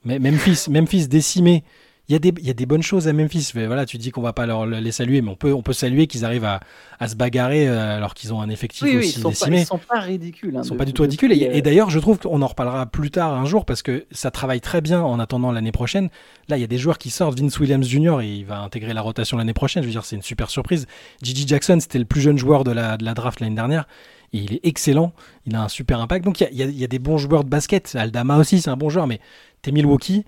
Memphis, 0.04 0.66
Memphis 0.70 1.08
décimé. 1.08 1.64
Il 2.08 2.12
y, 2.12 2.16
a 2.16 2.18
des, 2.18 2.34
il 2.40 2.46
y 2.46 2.50
a 2.50 2.52
des 2.52 2.66
bonnes 2.66 2.82
choses 2.82 3.06
à 3.06 3.12
Memphis. 3.12 3.52
Mais 3.54 3.66
voilà, 3.66 3.86
tu 3.86 3.96
dis 3.96 4.10
qu'on 4.10 4.22
va 4.22 4.32
pas 4.32 4.44
leur, 4.44 4.66
les 4.66 4.90
saluer, 4.90 5.22
mais 5.22 5.30
on 5.30 5.36
peut, 5.36 5.52
on 5.52 5.62
peut 5.62 5.72
saluer 5.72 6.08
qu'ils 6.08 6.24
arrivent 6.24 6.44
à, 6.44 6.58
à, 6.98 7.06
se 7.06 7.14
bagarrer 7.14 7.68
euh, 7.68 7.96
alors 7.96 8.14
qu'ils 8.14 8.34
ont 8.34 8.40
un 8.40 8.50
effectif 8.50 8.82
aussi 8.82 9.16
ils 9.16 9.22
sont 9.22 9.28
décimé. 9.28 9.56
Pas, 9.58 9.62
ils 9.62 9.66
sont 9.66 9.78
pas 9.78 10.00
ridicules. 10.00 10.56
Hein, 10.56 10.62
ils 10.64 10.66
sont 10.66 10.76
pas 10.76 10.84
du 10.84 10.92
tout 10.92 11.02
ridicules. 11.02 11.32
Et, 11.32 11.62
d'ailleurs, 11.62 11.90
je 11.90 12.00
trouve 12.00 12.18
qu'on 12.18 12.42
en 12.42 12.46
reparlera 12.46 12.86
plus 12.86 13.12
tard 13.12 13.32
un 13.32 13.44
jour 13.44 13.64
parce 13.64 13.82
que 13.82 14.04
ça 14.10 14.32
travaille 14.32 14.60
très 14.60 14.80
bien 14.80 15.00
en 15.00 15.20
attendant 15.20 15.52
l'année 15.52 15.72
prochaine. 15.72 16.10
Là, 16.48 16.58
il 16.58 16.60
y 16.60 16.64
a 16.64 16.66
des 16.66 16.76
joueurs 16.76 16.98
qui 16.98 17.10
sortent. 17.10 17.38
Vince 17.38 17.58
Williams 17.60 17.86
Jr. 17.86 18.20
et 18.20 18.34
il 18.34 18.46
va 18.46 18.58
intégrer 18.58 18.94
la 18.94 19.00
rotation 19.00 19.36
l'année 19.36 19.54
prochaine. 19.54 19.84
Je 19.84 19.86
veux 19.86 19.92
dire, 19.92 20.04
c'est 20.04 20.16
une 20.16 20.22
super 20.22 20.50
surprise. 20.50 20.88
Gigi 21.22 21.46
Jackson, 21.46 21.78
c'était 21.80 22.00
le 22.00 22.04
plus 22.04 22.20
jeune 22.20 22.36
joueur 22.36 22.64
de 22.64 22.72
la, 22.72 22.96
de 22.96 23.04
la 23.04 23.14
draft 23.14 23.38
l'année 23.38 23.54
dernière 23.54 23.86
il 24.32 24.54
est 24.54 24.60
excellent, 24.64 25.12
il 25.46 25.54
a 25.54 25.62
un 25.62 25.68
super 25.68 26.00
impact. 26.00 26.24
Donc 26.24 26.40
il 26.40 26.54
y, 26.54 26.84
a, 26.84 26.86
des 26.86 26.98
bons 26.98 27.18
joueurs 27.18 27.44
de 27.44 27.48
basket. 27.48 27.94
Aldama 27.94 28.38
aussi, 28.38 28.60
c'est 28.60 28.70
un 28.70 28.76
bon 28.76 28.88
joueur, 28.88 29.06
mais 29.06 29.20
t'es 29.60 29.72
Milwaukee, 29.72 30.24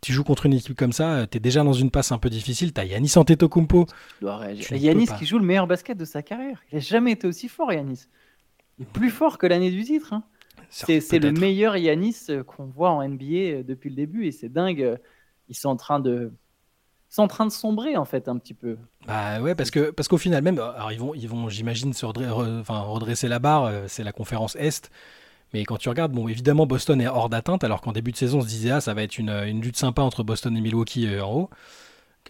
tu 0.00 0.12
joues 0.12 0.24
contre 0.24 0.46
une 0.46 0.54
équipe 0.54 0.76
comme 0.76 0.92
ça, 0.92 1.26
t'es 1.26 1.40
déjà 1.40 1.62
dans 1.62 1.72
une 1.72 1.90
passe 1.90 2.12
un 2.12 2.18
peu 2.18 2.30
difficile. 2.30 2.72
T'as 2.72 2.84
Yanis 2.84 3.12
Antetokounmpo. 3.16 3.86
Yanis 4.70 5.08
qui 5.18 5.26
joue 5.26 5.38
le 5.38 5.44
meilleur 5.44 5.66
basket 5.66 5.96
de 5.96 6.04
sa 6.04 6.22
carrière. 6.22 6.62
Il 6.70 6.76
n'a 6.76 6.80
jamais 6.80 7.12
été 7.12 7.26
aussi 7.26 7.48
fort, 7.48 7.72
Yanis. 7.72 8.06
Il 8.78 8.82
est 8.82 8.92
plus 8.92 9.10
fort 9.10 9.38
que 9.38 9.46
l'année 9.46 9.70
du 9.70 9.84
titre. 9.84 10.12
Hein. 10.12 10.24
C'est 10.70 11.18
le 11.18 11.32
meilleur 11.32 11.76
Yanis 11.76 12.16
euh, 12.30 12.42
qu'on 12.42 12.64
voit 12.64 12.90
en 12.90 13.06
NBA 13.06 13.24
euh, 13.24 13.62
depuis 13.62 13.90
le 13.90 13.96
début 13.96 14.26
et 14.26 14.32
c'est 14.32 14.48
dingue. 14.48 14.98
Ils 15.48 15.54
sont 15.54 15.68
en 15.68 15.76
train 15.76 16.00
de 16.00 16.32
c'est 17.12 17.20
en 17.20 17.28
train 17.28 17.44
de 17.44 17.52
sombrer 17.52 17.98
en 17.98 18.06
fait 18.06 18.26
un 18.26 18.38
petit 18.38 18.54
peu. 18.54 18.78
Bah 19.06 19.38
ouais, 19.42 19.54
parce 19.54 19.70
que 19.70 19.90
parce 19.90 20.08
qu'au 20.08 20.16
final 20.16 20.42
même, 20.42 20.58
alors 20.58 20.92
ils 20.92 20.98
vont 20.98 21.12
ils 21.14 21.28
vont 21.28 21.50
j'imagine 21.50 21.92
se 21.92 22.06
enfin, 22.06 22.80
redresser 22.80 23.28
la 23.28 23.38
barre. 23.38 23.64
Euh, 23.64 23.84
c'est 23.86 24.02
la 24.02 24.12
conférence 24.12 24.56
Est. 24.56 24.90
Mais 25.52 25.66
quand 25.66 25.76
tu 25.76 25.90
regardes, 25.90 26.12
bon, 26.12 26.26
évidemment, 26.26 26.64
Boston 26.64 26.98
est 27.02 27.06
hors 27.06 27.28
d'atteinte, 27.28 27.64
alors 27.64 27.82
qu'en 27.82 27.92
début 27.92 28.12
de 28.12 28.16
saison, 28.16 28.38
on 28.38 28.40
se 28.40 28.46
disait, 28.46 28.70
ah, 28.70 28.80
ça 28.80 28.94
va 28.94 29.02
être 29.02 29.18
une, 29.18 29.28
une 29.28 29.60
lutte 29.60 29.76
sympa 29.76 30.00
entre 30.00 30.22
Boston 30.22 30.56
et 30.56 30.62
Milwaukee 30.62 31.06
euh, 31.06 31.22
en 31.22 31.34
haut. 31.34 31.50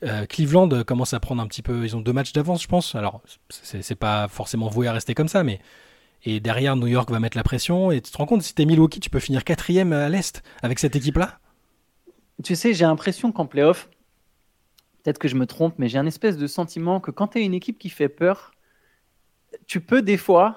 Euh, 0.02 0.26
Cleveland 0.26 0.82
commence 0.82 1.14
à 1.14 1.20
prendre 1.20 1.40
un 1.40 1.46
petit 1.46 1.62
peu. 1.62 1.84
Ils 1.84 1.94
ont 1.94 2.00
deux 2.00 2.12
matchs 2.12 2.32
d'avance, 2.32 2.60
je 2.60 2.66
pense. 2.66 2.96
Alors, 2.96 3.22
c'est 3.50 3.94
pas 3.94 4.26
forcément 4.26 4.68
voué 4.68 4.88
à 4.88 4.92
rester 4.92 5.14
comme 5.14 5.28
ça, 5.28 5.44
mais. 5.44 5.60
Et 6.24 6.40
derrière, 6.40 6.74
New 6.74 6.88
York 6.88 7.08
va 7.08 7.20
mettre 7.20 7.36
la 7.36 7.44
pression. 7.44 7.92
Et 7.92 8.00
tu 8.00 8.10
te 8.10 8.18
rends 8.18 8.26
compte, 8.26 8.42
si 8.42 8.52
t'es 8.52 8.64
Milwaukee, 8.64 8.98
tu 8.98 9.10
peux 9.10 9.20
finir 9.20 9.44
quatrième 9.44 9.92
à 9.92 10.08
l'Est 10.08 10.42
avec 10.60 10.80
cette 10.80 10.96
équipe-là? 10.96 11.38
Tu 12.42 12.56
sais, 12.56 12.74
j'ai 12.74 12.84
l'impression 12.84 13.30
qu'en 13.30 13.46
playoff, 13.46 13.88
peut-être 15.02 15.18
que 15.18 15.28
je 15.28 15.36
me 15.36 15.46
trompe, 15.46 15.74
mais 15.78 15.88
j'ai 15.88 15.98
un 15.98 16.06
espèce 16.06 16.36
de 16.36 16.46
sentiment 16.46 17.00
que 17.00 17.10
quand 17.10 17.28
tu 17.28 17.38
es 17.38 17.44
une 17.44 17.54
équipe 17.54 17.78
qui 17.78 17.88
fait 17.88 18.08
peur, 18.08 18.52
tu 19.66 19.80
peux 19.80 20.02
des 20.02 20.16
fois 20.16 20.56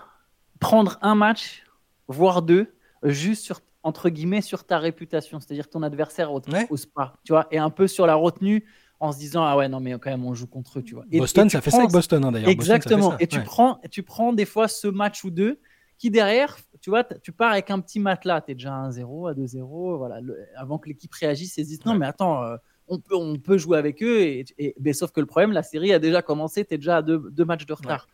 prendre 0.60 0.98
un 1.02 1.16
match, 1.16 1.64
voire 2.08 2.42
deux, 2.42 2.74
juste 3.04 3.44
sur, 3.44 3.62
entre 3.84 4.10
guillemets 4.10 4.42
sur 4.42 4.64
ta 4.64 4.80
réputation, 4.80 5.40
c'est-à-dire 5.40 5.70
ton 5.70 5.84
adversaire 5.84 6.32
au, 6.32 6.42
spa, 6.78 7.14
tu 7.24 7.34
vois, 7.34 7.48
et 7.52 7.58
un 7.58 7.70
peu 7.70 7.88
sur 7.88 8.08
la 8.08 8.16
retenue 8.16 8.66
en 9.00 9.12
se 9.12 9.18
disant 9.18 9.44
ah 9.44 9.58
ouais 9.58 9.68
non 9.68 9.82
mais 9.82 9.92
quand 10.00 10.10
même 10.10 10.26
on 10.26 10.34
joue 10.34 10.48
contre 10.48 10.80
eux, 10.80 10.84
tu 10.84 10.96
vois. 10.96 11.04
Boston, 11.12 11.50
ça 11.50 11.60
fait 11.62 11.70
ça 11.70 11.80
avec 11.80 11.92
Boston 11.92 12.24
hein, 12.24 12.32
d'ailleurs. 12.32 12.50
Exactement. 12.50 13.18
et 13.20 13.28
tu 13.28 13.42
prends, 13.42 13.82
tu 13.92 14.04
prends 14.04 14.32
des 14.32 14.46
fois 14.46 14.68
ce 14.68 14.88
match 14.88 15.24
ou 15.24 15.32
deux 15.32 15.60
qui 15.98 16.12
derrière, 16.12 16.58
tu 16.82 16.90
vois, 16.90 17.04
tu 17.04 17.32
pars 17.32 17.52
avec 17.52 17.72
un 17.72 17.80
petit 17.80 18.00
matelas, 18.00 18.42
tu 18.42 18.52
es 18.52 18.54
déjà 18.54 18.76
à 18.76 18.90
1-0, 18.90 19.30
à 19.30 19.34
2-0, 19.34 19.98
voilà, 19.98 20.20
avant 20.56 20.78
que 20.78 20.90
l'équipe 20.90 21.14
réagisse 21.14 21.58
et 21.58 21.64
se 21.64 21.70
dise 21.70 21.86
non 21.86 21.96
mais 21.96 22.06
attends. 22.06 22.44
Euh, 22.44 22.58
on 22.88 23.00
peut, 23.00 23.15
on 23.15 23.38
peut 23.38 23.58
jouer 23.58 23.78
avec 23.78 24.02
eux. 24.04 24.21
Et, 24.21 24.76
mais 24.80 24.93
sauf 24.93 25.12
que 25.12 25.19
le 25.19 25.26
problème, 25.26 25.52
la 25.52 25.63
série 25.63 25.93
a 25.93 26.00
déjà 26.00 26.21
commencé, 26.21 26.65
tu 26.65 26.74
es 26.74 26.78
déjà 26.78 26.98
à 26.98 27.02
deux, 27.02 27.45
matchs 27.45 27.65
de 27.65 27.74
retard. 27.74 28.08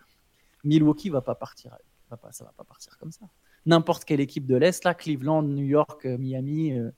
Milwaukee 0.64 1.10
va 1.10 1.22
pas 1.22 1.36
partir. 1.36 1.76
Va 2.10 2.18
pas, 2.18 2.32
ça 2.32 2.44
va 2.46 2.54
pas 2.56 2.64
partir 2.64 2.98
comme 2.98 3.12
ça. 3.12 3.26
N'importe 3.66 4.06
quelle 4.06 4.20
équipe 4.20 4.46
de 4.46 4.56
l'Est, 4.56 4.84
là, 4.84 4.94
Cleveland, 4.94 5.44
New 5.44 5.66
York, 5.66 6.06
euh, 6.06 6.18
Miami, 6.18 6.72
euh, 6.72 6.90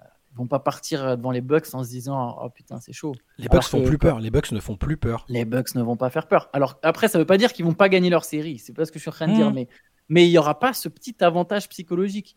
euh, 0.00 0.04
vont 0.34 0.46
pas 0.46 0.60
partir 0.60 1.16
devant 1.16 1.32
les 1.32 1.40
Bucks 1.40 1.74
en 1.74 1.82
se 1.82 1.90
disant 1.90 2.38
oh 2.40 2.48
putain 2.50 2.78
c'est 2.80 2.92
chaud. 2.92 3.14
Les 3.36 3.48
Bucks 3.48 3.64
font 3.64 3.82
plus 3.82 3.98
peur. 3.98 4.20
Les 4.20 4.30
Bucks 4.30 4.52
ne 4.52 4.60
font 4.60 4.76
plus 4.76 4.96
peur. 4.96 5.26
Les 5.28 5.44
Bucks 5.44 5.74
ne 5.74 5.82
vont 5.82 5.96
pas 5.96 6.08
faire 6.08 6.28
peur. 6.28 6.48
Alors 6.52 6.78
après 6.82 7.08
ça 7.08 7.18
veut 7.18 7.26
pas 7.26 7.36
dire 7.36 7.52
qu'ils 7.52 7.64
vont 7.64 7.74
pas 7.74 7.88
gagner 7.88 8.10
leur 8.10 8.24
série. 8.24 8.58
C'est 8.58 8.72
pas 8.72 8.84
ce 8.84 8.92
que 8.92 8.98
je 8.98 9.02
suis 9.02 9.10
en 9.10 9.12
train 9.12 9.26
de 9.26 9.34
dire, 9.34 9.50
hmm. 9.50 9.54
mais 9.54 9.68
mais 10.08 10.26
il 10.26 10.30
y 10.30 10.38
aura 10.38 10.58
pas 10.58 10.72
ce 10.72 10.88
petit 10.88 11.16
avantage 11.20 11.68
psychologique 11.68 12.36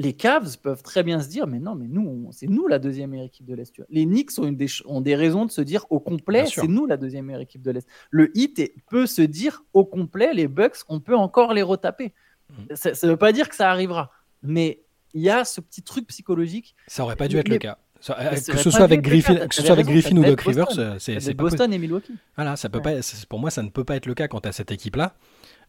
les 0.00 0.14
Cavs 0.14 0.56
peuvent 0.62 0.82
très 0.82 1.02
bien 1.02 1.20
se 1.20 1.28
dire, 1.28 1.46
mais 1.46 1.58
non, 1.58 1.74
mais 1.74 1.86
nous, 1.86 2.30
c'est 2.32 2.46
nous 2.46 2.66
la 2.66 2.78
deuxième 2.78 3.10
meilleure 3.10 3.26
équipe 3.26 3.44
de 3.44 3.54
l'Est. 3.54 3.70
Les 3.90 4.06
Knicks 4.06 4.38
ont, 4.38 4.50
des, 4.50 4.66
ont, 4.86 5.02
des, 5.02 5.14
raisons 5.14 5.44
de 5.44 5.50
se 5.50 5.60
dire 5.60 5.84
au 5.90 6.00
complet, 6.00 6.46
c'est 6.46 6.66
nous 6.66 6.86
la 6.86 6.96
deuxième 6.96 7.26
meilleure 7.26 7.42
équipe 7.42 7.60
de 7.60 7.70
l'Est. 7.70 7.86
Le 8.10 8.34
Heat 8.34 8.72
peut 8.88 9.04
se 9.06 9.20
dire 9.20 9.62
au 9.74 9.84
complet, 9.84 10.32
les 10.32 10.48
Bucks, 10.48 10.78
on 10.88 11.00
peut 11.00 11.14
encore 11.14 11.52
les 11.52 11.60
retaper. 11.60 12.14
Mm. 12.48 12.74
Ça 12.76 12.90
ne 12.90 13.12
veut 13.12 13.18
pas 13.18 13.32
dire 13.32 13.50
que 13.50 13.54
ça 13.54 13.70
arrivera, 13.70 14.10
mais 14.42 14.80
il 15.12 15.20
y 15.20 15.28
a 15.28 15.44
ce 15.44 15.60
petit 15.60 15.82
truc 15.82 16.06
psychologique. 16.06 16.74
Ça 16.86 17.02
aurait 17.02 17.16
pas 17.16 17.28
dû 17.28 17.36
être 17.36 17.48
le 17.48 17.58
cas. 17.58 17.76
Que 18.00 18.56
ce 18.56 18.70
soit 18.70 18.84
avec 18.84 19.02
Griffin, 19.02 19.46
que 19.46 19.54
ce 19.54 19.60
soit 19.60 19.72
avec 19.72 19.84
Griffin 19.84 20.16
ou 20.16 20.24
Doc 20.24 20.40
Rivers, 20.40 20.78
euh, 20.78 20.96
c'est 20.98 21.34
Boston 21.34 21.70
et 21.74 21.78
Milwaukee. 21.78 22.14
Voilà, 22.36 22.56
ça 22.56 22.70
peut 22.70 22.80
pas. 22.80 22.94
Pour 23.28 23.38
moi, 23.38 23.50
ça 23.50 23.62
ne 23.62 23.68
peut 23.68 23.84
pas 23.84 23.96
être 23.96 24.06
le 24.06 24.14
cas 24.14 24.28
quant 24.28 24.38
à 24.38 24.52
cette 24.52 24.70
équipe-là. 24.70 25.14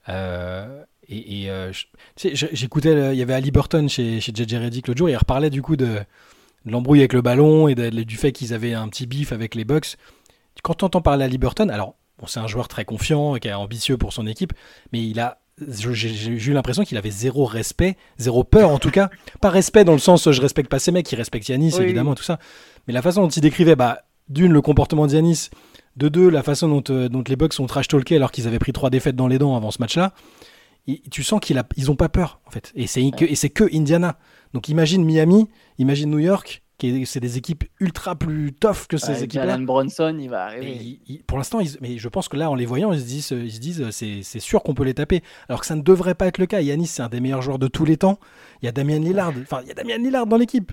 Euh, 0.10 0.84
et, 1.10 1.50
j'écoutais, 2.18 3.14
il 3.14 3.18
y 3.18 3.22
avait 3.22 3.34
Ali 3.34 3.52
Burton 3.52 3.90
chez, 3.90 4.22
chez 4.22 4.32
JJ 4.34 4.56
Reddick 4.56 4.88
l'autre 4.88 4.98
jour, 4.98 5.10
il 5.10 5.18
reparlait 5.18 5.50
du 5.50 5.62
coup 5.62 5.76
de, 5.76 6.00
l'embrouille 6.66 7.00
avec 7.00 7.14
le 7.14 7.22
ballon 7.22 7.68
et 7.68 7.76
du 7.76 8.18
fait 8.18 8.32
qu'ils 8.32 8.54
avaient 8.54 8.74
un 8.74 8.88
petit 8.88 9.06
bif 9.06 9.32
avec 9.32 9.56
les 9.56 9.66
Bucks. 9.66 9.98
Quand 10.64 10.76
tu 10.76 10.86
entends 10.86 11.02
parler 11.02 11.24
à 11.24 11.26
Ali 11.26 11.38
Burton, 11.38 11.70
alors 11.70 11.96
bon, 12.20 12.28
c'est 12.28 12.40
un 12.40 12.48
joueur 12.48 12.68
très 12.68 12.86
confiant, 12.86 13.36
qui 13.36 13.48
est 13.48 13.54
ambitieux 13.54 13.98
pour 13.98 14.14
son 14.14 14.28
équipe, 14.28 14.54
mais 14.92 15.04
il 15.04 15.20
a 15.20 15.38
j'ai 15.68 16.32
eu 16.32 16.54
l'impression 16.54 16.84
qu'il 16.84 16.98
avait 16.98 17.12
zéro 17.12 17.46
respect, 17.46 17.96
zéro 18.18 18.44
peur 18.44 18.70
en 18.70 18.80
tout 18.80 18.90
cas. 18.90 19.12
Pas 19.42 19.50
respect 19.52 19.84
dans 19.84 19.94
le 19.94 20.00
sens 20.00 20.32
je 20.32 20.42
respecte 20.42 20.72
pas 20.72 20.80
ces 20.80 20.92
mecs, 20.92 21.12
il 21.12 21.16
respecte 21.16 21.50
Yanis 21.50 21.76
évidemment, 21.80 22.16
tout 22.16 22.24
ça. 22.24 22.40
Mais 22.88 22.94
la 22.94 23.04
façon 23.04 23.22
dont 23.22 23.30
il 23.30 23.42
décrivait, 23.42 23.76
bah, 23.76 24.04
d'une, 24.28 24.52
le 24.52 24.62
comportement 24.62 25.06
de 25.06 25.14
Yanis, 25.14 25.50
de 25.98 26.10
deux, 26.10 26.30
la 26.30 26.44
façon 26.44 26.68
dont, 26.68 26.84
euh, 26.90 27.10
dont 27.10 27.24
les 27.28 27.36
Bucks 27.36 27.54
sont 27.54 27.68
trash 27.68 27.88
talkés 27.88 28.16
alors 28.16 28.32
qu'ils 28.32 28.48
avaient 28.48 28.60
pris 28.60 28.74
trois 28.74 28.90
défaites 28.90 29.16
dans 29.16 29.28
les 29.28 29.38
dents 29.38 29.56
avant 29.56 29.72
ce 29.72 29.80
match-là, 29.80 30.14
tu 31.12 31.24
sens 31.24 31.40
qu'ils 31.40 31.64
n'ont 31.86 31.96
pas 31.96 32.10
peur 32.10 32.40
en 32.46 32.52
fait. 32.52 32.72
Et 32.76 32.88
c'est 32.88 33.10
que, 33.12 33.48
que 33.48 33.76
Indiana. 33.76 34.18
Donc 34.54 34.68
imagine 34.70 35.04
Miami, 35.04 35.48
imagine 35.78 36.10
New 36.10 36.20
York, 36.20 36.64
c'est 37.06 37.20
des 37.20 37.38
équipes 37.38 37.64
ultra 37.80 38.16
plus 38.16 38.54
tough 38.54 38.88
que 38.90 38.98
ces 38.98 39.24
équipes-là. 39.24 39.58
Bronson, 39.60 40.18
il 40.20 40.30
va 40.30 40.46
arriver. 40.46 41.00
pour 41.28 41.38
l'instant, 41.38 41.60
mais 41.80 41.98
je 41.98 42.10
pense 42.10 42.28
que 42.28 42.38
là, 42.38 42.50
en 42.50 42.56
les 42.56 42.66
voyant, 42.66 42.92
ils 42.92 43.00
se 43.00 43.06
disent, 43.06 43.32
ils 43.32 43.52
se 43.52 43.60
disent, 43.60 43.90
c'est 43.92 44.40
sûr 44.40 44.64
qu'on 44.64 44.74
peut 44.74 44.84
les 44.84 44.94
taper. 44.94 45.22
Alors 45.48 45.62
que 45.62 45.68
ça 45.68 45.76
ne 45.76 45.82
devrait 45.82 46.16
pas 46.16 46.28
être 46.28 46.40
le 46.40 46.48
cas. 46.48 46.62
Yanis, 46.62 46.88
c'est 46.88 47.04
un 47.04 47.10
des 47.10 47.20
meilleurs 47.20 47.42
joueurs 47.42 47.60
de 47.60 47.68
tous 47.68 47.86
les 47.86 47.98
temps. 47.98 48.20
Il 48.62 48.66
y 48.66 48.70
a 48.70 48.72
Damien 48.72 49.00
Lillard. 49.00 49.34
Enfin, 49.42 49.60
il 49.64 49.68
y 49.68 49.72
a 49.72 49.76
Damien 49.76 49.98
Lillard 49.98 50.26
dans 50.26 50.38
l'équipe. 50.38 50.72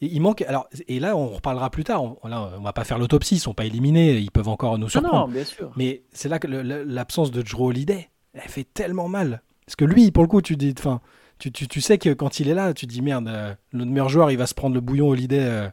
Et 0.00 0.06
il 0.06 0.20
manque. 0.20 0.42
Alors, 0.42 0.68
et 0.86 1.00
là, 1.00 1.16
on 1.16 1.28
reparlera 1.28 1.70
plus 1.70 1.84
tard. 1.84 2.02
On, 2.02 2.28
là, 2.28 2.52
on 2.56 2.62
va 2.62 2.72
pas 2.72 2.84
faire 2.84 2.98
l'autopsie. 2.98 3.36
Ils 3.36 3.40
sont 3.40 3.54
pas 3.54 3.64
éliminés. 3.64 4.18
Ils 4.18 4.30
peuvent 4.30 4.48
encore 4.48 4.78
nous 4.78 4.88
surprendre. 4.88 5.26
Non, 5.26 5.32
bien 5.32 5.44
sûr. 5.44 5.72
Mais 5.76 6.02
c'est 6.12 6.28
là 6.28 6.38
que 6.38 6.46
l'absence 6.46 7.30
de 7.30 7.44
Joe 7.44 7.60
Holiday, 7.60 8.08
elle 8.34 8.42
fait 8.42 8.64
tellement 8.64 9.08
mal. 9.08 9.42
Parce 9.66 9.76
que 9.76 9.84
lui, 9.84 10.10
pour 10.10 10.22
le 10.22 10.28
coup, 10.28 10.40
tu 10.40 10.56
dis, 10.56 10.74
enfin, 10.78 11.00
tu, 11.38 11.52
tu, 11.52 11.68
tu, 11.68 11.80
sais 11.80 11.98
que 11.98 12.12
quand 12.14 12.40
il 12.40 12.48
est 12.48 12.54
là, 12.54 12.72
tu 12.72 12.86
dis 12.86 13.02
merde, 13.02 13.28
euh, 13.28 13.54
notre 13.72 13.90
meilleur 13.90 14.08
joueur, 14.08 14.30
il 14.30 14.38
va 14.38 14.46
se 14.46 14.54
prendre 14.54 14.74
le 14.74 14.80
bouillon 14.80 15.08
Holiday. 15.08 15.40
Euh, 15.40 15.68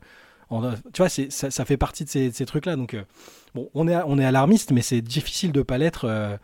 tu 0.93 1.01
vois, 1.01 1.09
ça, 1.09 1.51
ça, 1.51 1.65
fait 1.65 1.77
partie 1.77 2.03
de 2.03 2.09
ces, 2.09 2.31
ces 2.31 2.45
trucs-là. 2.45 2.75
Donc, 2.75 2.93
euh, 2.93 3.03
bon, 3.53 3.69
on 3.73 3.87
est, 3.87 3.95
on 4.05 4.17
est 4.19 4.25
alarmiste, 4.25 4.71
mais 4.71 4.81
c'est 4.81 5.01
difficile 5.01 5.51
de 5.51 5.61
pas 5.61 5.77
l'être. 5.77 6.39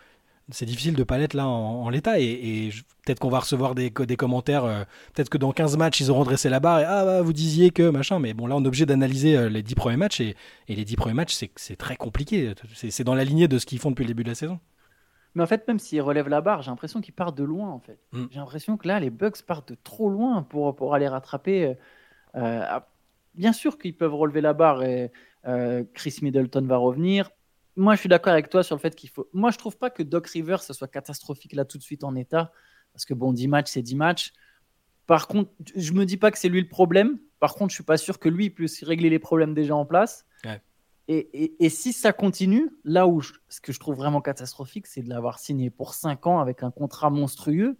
C'est 0.52 0.66
difficile 0.66 0.96
de 0.96 1.04
pas 1.04 1.18
l'être 1.18 1.34
là 1.34 1.48
en, 1.48 1.90
l'état. 1.90 2.20
Et, 2.20 2.70
peut-être 3.06 3.20
qu'on 3.20 3.30
va 3.30 3.40
recevoir 3.40 3.74
des, 3.76 3.90
des 3.90 4.16
commentaires. 4.16 4.86
peut-être 5.14 5.30
que 5.30 5.38
dans 5.38 5.52
15 5.52 5.78
matchs, 5.78 6.02
ils 6.02 6.12
auront 6.12 6.24
dressé 6.24 6.50
la 6.50 6.60
barre 6.60 6.80
et 6.80 6.86
ah, 6.86 7.04
bah, 7.04 7.22
vous 7.22 7.34
disiez 7.34 7.72
que 7.72 7.90
machin. 7.90 8.20
Mais 8.20 8.34
bon, 8.34 8.48
là, 8.48 8.56
on 8.56 8.64
est 8.64 8.68
obligé 8.68 8.86
d'analyser 8.86 9.50
les 9.50 9.64
10 9.64 9.76
premiers 9.76 9.98
matchs. 9.98 10.22
Et, 10.22 10.36
et 10.68 10.76
les 10.76 10.86
10 10.86 10.96
premiers 10.96 11.16
matchs, 11.16 11.36
c'est 11.56 11.76
très 11.76 11.96
compliqué. 11.96 12.54
C'est 12.74 13.04
dans 13.04 13.16
la 13.16 13.24
lignée 13.24 13.48
de 13.48 13.58
ce 13.58 13.66
qu'ils 13.66 13.80
font 13.80 13.90
depuis 13.90 14.04
le 14.04 14.10
début 14.10 14.24
de 14.24 14.30
la 14.30 14.36
saison. 14.36 14.60
Mais 15.36 15.44
en 15.44 15.48
fait, 15.48 15.68
même 15.68 15.80
s'ils 15.80 16.02
relèvent 16.02 16.28
la 16.28 16.42
barre, 16.42 16.62
j'ai 16.62 16.72
l'impression 16.72 17.02
qu'ils 17.02 17.14
partent 17.14 17.38
de 17.38 17.44
loin. 17.44 17.70
En 17.70 17.80
fait, 17.80 18.00
mm. 18.12 18.26
j'ai 18.32 18.40
l'impression 18.40 18.78
que 18.78 18.88
là, 18.88 19.00
les 19.00 19.10
Bucks 19.10 19.42
partent 19.44 19.70
de 19.70 19.78
trop 19.82 20.10
loin 20.10 20.44
pour, 20.44 20.76
pour 20.76 20.94
aller 20.94 21.08
rattraper. 21.08 21.66
Euh, 21.66 21.74
euh, 22.36 22.80
bien 23.36 23.54
sûr 23.54 23.78
qu'ils 23.78 23.96
peuvent 23.96 24.14
relever 24.14 24.42
la 24.42 24.54
barre 24.54 24.84
et 24.84 25.12
euh, 25.48 25.84
Chris 25.94 26.20
Middleton 26.22 26.66
va 26.66 26.78
revenir. 26.78 27.32
Moi, 27.76 27.96
je 27.96 28.02
suis 28.02 28.10
d'accord 28.10 28.34
avec 28.34 28.50
toi 28.50 28.64
sur 28.64 28.76
le 28.76 28.82
fait 28.82 28.96
qu'il 28.96 29.10
faut. 29.10 29.28
Moi, 29.34 29.52
je 29.52 29.58
trouve 29.58 29.78
pas 29.78 29.90
que 29.90 30.04
Doc 30.04 30.28
Rivers 30.28 30.62
ce 30.62 30.74
soit 30.74 30.88
catastrophique 30.88 31.54
là 31.54 31.66
tout 31.66 31.78
de 31.78 31.84
suite 31.84 32.04
en 32.04 32.16
état, 32.16 32.52
parce 32.94 33.06
que 33.06 33.14
bon, 33.14 33.34
10 33.34 33.48
matchs, 33.48 33.72
c'est 33.72 33.82
10 33.82 33.96
matchs. 33.96 34.34
Par 35.08 35.28
contre, 35.28 35.52
je 35.76 35.94
me 35.94 36.06
dis 36.06 36.18
pas 36.18 36.32
que 36.32 36.38
c'est 36.38 36.50
lui 36.50 36.62
le 36.62 36.68
problème. 36.68 37.20
Par 37.40 37.56
contre, 37.56 37.72
je 37.72 37.76
suis 37.76 37.84
pas 37.84 37.98
sûr 37.98 38.20
que 38.20 38.30
lui 38.30 38.50
puisse 38.50 38.84
régler 38.84 39.10
les 39.10 39.20
problèmes 39.20 39.54
déjà 39.54 39.76
en 39.76 39.86
place. 39.86 40.26
Ouais. 40.46 40.62
Et, 41.08 41.70
si 41.70 41.92
ça 41.92 42.14
continue, 42.14 42.70
là 42.86 43.06
où 43.06 43.22
ce 43.22 43.60
que 43.62 43.74
je 43.74 43.80
trouve 43.80 43.96
vraiment 43.96 44.22
catastrophique, 44.22 44.88
c'est 44.88 45.02
de 45.02 45.10
l'avoir 45.10 45.40
signé 45.40 45.70
pour 45.70 45.94
5 45.94 46.26
ans 46.28 46.40
avec 46.40 46.64
un 46.64 46.72
contrat 46.72 47.10
monstrueux. 47.10 47.78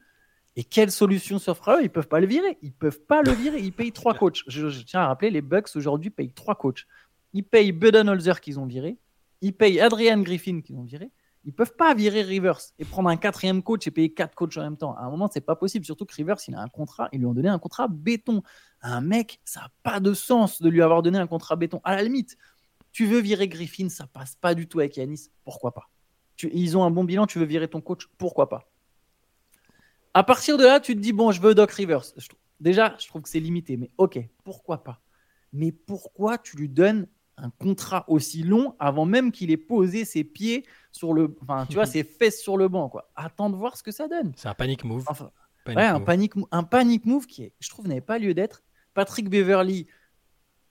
Et 0.58 0.66
quelle 0.66 0.92
solution 0.92 1.40
s'offre 1.40 1.70
à 1.70 1.78
eux? 1.78 1.84
Ils 1.84 1.90
peuvent 1.90 2.10
pas 2.10 2.20
le 2.20 2.28
virer. 2.28 2.58
Ils 2.62 2.74
peuvent 2.74 3.00
pas 3.00 3.22
le 3.22 3.32
virer. 3.32 3.60
Ils 3.60 3.72
payent 3.72 3.94
trois 3.94 4.14
coachs. 4.18 4.44
Je, 4.48 4.68
tiens 4.84 5.02
à 5.02 5.08
rappeler, 5.08 5.30
les 5.30 5.42
Bucks 5.42 5.70
aujourd'hui 5.76 6.10
payent 6.10 6.34
trois 6.34 6.56
coachs. 6.56 6.86
Ils 7.34 7.46
payent 7.46 7.72
Budenholzer 7.72 8.42
qu'ils 8.42 8.60
ont 8.60 8.66
viré. 8.66 8.98
Ils 9.42 9.54
payent 9.54 9.80
Adrian 9.80 10.20
Griffin 10.22 10.62
qu'ils 10.62 10.78
ont 10.78 10.84
viré. 10.84 11.12
Ils 11.44 11.54
peuvent 11.54 11.76
pas 11.76 11.96
virer 11.96 12.22
Rivers 12.22 12.60
et 12.78 12.86
prendre 12.86 13.10
un 13.10 13.18
quatrième 13.18 13.64
coach 13.64 13.88
et 13.88 13.92
payer 13.92 14.14
quatre 14.14 14.36
coachs 14.36 14.58
en 14.58 14.62
même 14.62 14.78
temps. 14.78 14.96
À 14.96 15.02
un 15.02 15.10
moment, 15.10 15.28
c'est 15.34 15.42
pas 15.42 15.56
possible. 15.56 15.86
Surtout 15.86 16.06
que 16.06 16.14
Rivers, 16.14 16.38
il 16.48 16.54
a 16.54 16.62
un 16.62 16.68
contrat. 16.68 17.10
Ils 17.12 17.20
lui 17.20 17.26
ont 17.26 17.34
donné 17.34 17.50
un 17.50 17.58
contrat 17.58 17.88
béton. 17.88 18.44
Un 18.82 19.02
mec, 19.02 19.40
ça 19.44 19.62
n'a 19.62 19.72
pas 19.82 20.00
de 20.00 20.14
sens 20.14 20.62
de 20.62 20.70
lui 20.70 20.84
avoir 20.84 21.02
donné 21.02 21.18
un 21.18 21.26
contrat 21.26 21.56
béton. 21.56 21.82
À 21.84 21.96
la 21.96 22.04
limite, 22.04 22.38
tu 22.92 23.06
veux 23.06 23.20
virer 23.20 23.48
Griffin, 23.48 23.90
ça 23.90 24.06
passe 24.08 24.36
pas 24.36 24.54
du 24.54 24.68
tout 24.68 24.80
avec 24.80 24.98
Yanis, 24.98 25.30
pourquoi 25.44 25.74
pas? 25.74 25.90
Ils 26.44 26.78
ont 26.78 26.84
un 26.84 26.92
bon 26.92 27.04
bilan, 27.04 27.28
tu 27.28 27.40
veux 27.40 27.46
virer 27.46 27.68
ton 27.68 27.82
coach, 27.82 28.08
pourquoi 28.18 28.50
pas? 28.50 28.70
À 30.14 30.24
partir 30.24 30.58
de 30.58 30.66
là, 30.66 30.80
tu 30.80 30.96
te 30.96 31.00
dis, 31.00 31.14
bon, 31.14 31.32
je 31.32 31.42
veux 31.42 31.56
Doc 31.56 31.72
Rivers. 31.72 32.04
déjà, 32.60 32.96
je 33.00 33.08
trouve 33.08 33.22
que 33.22 33.30
c'est 33.30 33.40
limité, 33.40 33.78
mais 33.78 33.92
ok, 33.98 34.20
pourquoi 34.44 34.84
pas? 34.84 35.02
Mais 35.54 35.72
pourquoi 35.72 36.38
tu 36.38 36.58
lui 36.58 36.68
donnes 36.68 37.08
un 37.42 37.50
contrat 37.50 38.06
aussi 38.08 38.44
long 38.44 38.76
avant 38.80 39.06
même 39.06 39.32
qu'il 39.32 39.52
ait 39.52 39.58
posé 39.58 40.06
ses 40.06 40.24
pieds 40.24 40.66
sur 40.92 41.14
le. 41.14 41.36
Enfin, 41.42 41.66
tu 41.68 41.76
vois, 41.76 41.86
ses 41.88 42.04
fesses 42.04 42.42
sur 42.42 42.56
le 42.56 42.68
banc, 42.68 42.88
quoi. 42.88 43.12
Attends 43.16 43.50
de 43.50 43.56
voir 43.56 43.76
ce 43.76 43.84
que 43.84 43.92
ça 43.92 44.08
donne. 44.08 44.32
C'est 44.36 44.48
un 44.48 44.54
panic 44.54 44.84
move. 44.84 45.06
ouais, 45.68 45.76
un 45.84 46.00
panic, 46.00 46.34
un 46.52 46.64
panic 46.64 47.06
move 47.06 47.26
qui, 47.26 47.44
est, 47.44 47.54
je 47.60 47.70
trouve, 47.70 47.88
n'avait 47.88 48.02
pas 48.02 48.20
lieu 48.20 48.34
d'être. 48.34 48.64
Patrick 48.94 49.30
Beverly, 49.30 49.88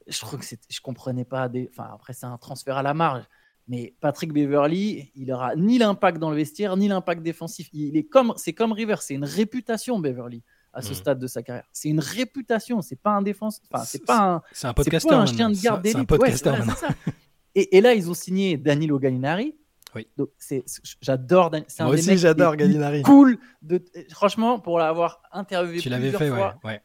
je 0.06 0.20
trouve 0.20 0.38
que 0.38 0.46
je 0.68 0.80
comprenais 0.80 1.24
pas. 1.24 1.48
Des... 1.48 1.68
Enfin, 1.72 1.90
après, 1.92 2.12
c'est 2.12 2.26
un 2.26 2.38
transfert 2.38 2.76
à 2.76 2.83
la 2.83 2.94
marge. 2.94 3.24
Mais 3.68 3.94
Patrick 4.00 4.33
Beverly, 4.33 5.12
il 5.14 5.33
aura 5.33 5.54
ni 5.54 5.78
l'impact 5.78 6.18
dans 6.18 6.30
le 6.30 6.37
vestiaire, 6.37 6.76
ni 6.76 6.88
l'impact 6.88 7.22
défensif. 7.22 7.68
Il 7.72 7.96
est 7.96 8.04
comme, 8.04 8.33
c'est 8.37 8.52
comme 8.52 8.72
River, 8.72 8.96
c'est 9.00 9.14
une 9.14 9.24
réputation 9.24 9.98
Beverly 10.00 10.42
à 10.72 10.83
ce 10.83 10.92
mmh. 10.92 10.94
stade 10.94 11.18
de 11.18 11.26
sa 11.26 11.42
carrière. 11.42 11.64
C'est 11.72 11.88
une 11.88 12.00
réputation, 12.00 12.80
c'est 12.83 13.00
pas 13.00 13.11
un 13.11 13.22
défense, 13.22 13.61
enfin 13.70 13.85
c'est 13.85 14.04
pas 14.04 14.18
un, 14.18 14.42
c'est 14.52 14.66
un 14.66 14.74
podcasteur, 14.74 15.20
un 15.20 15.26
chien 15.26 15.50
de 15.50 15.61
garde 15.61 15.83
d'élite. 15.83 16.11
Ouais, 16.12 16.35
et, 17.54 17.76
et, 17.76 17.80
là, 17.80 17.94
ils 17.94 18.09
ont 18.09 18.14
signé 18.14 18.56
Danilo 18.56 18.98
Gallinari. 18.98 19.56
Oui. 19.96 20.06
Donc 20.16 20.30
c'est, 20.38 20.64
j'adore. 21.00 21.50
C'est 21.66 21.83
Moi 21.83 21.94
aussi, 21.94 22.16
j'adore 22.16 22.54
Gallinari. 22.54 23.02
Cool. 23.02 23.38
De, 23.62 23.85
franchement, 24.11 24.61
pour 24.61 24.78
l'avoir 24.78 25.22
interviewé 25.33 25.80
tu 25.80 25.88
l'avais 25.88 26.12
fait, 26.12 26.28
fois, 26.28 26.61
ouais 26.62 26.80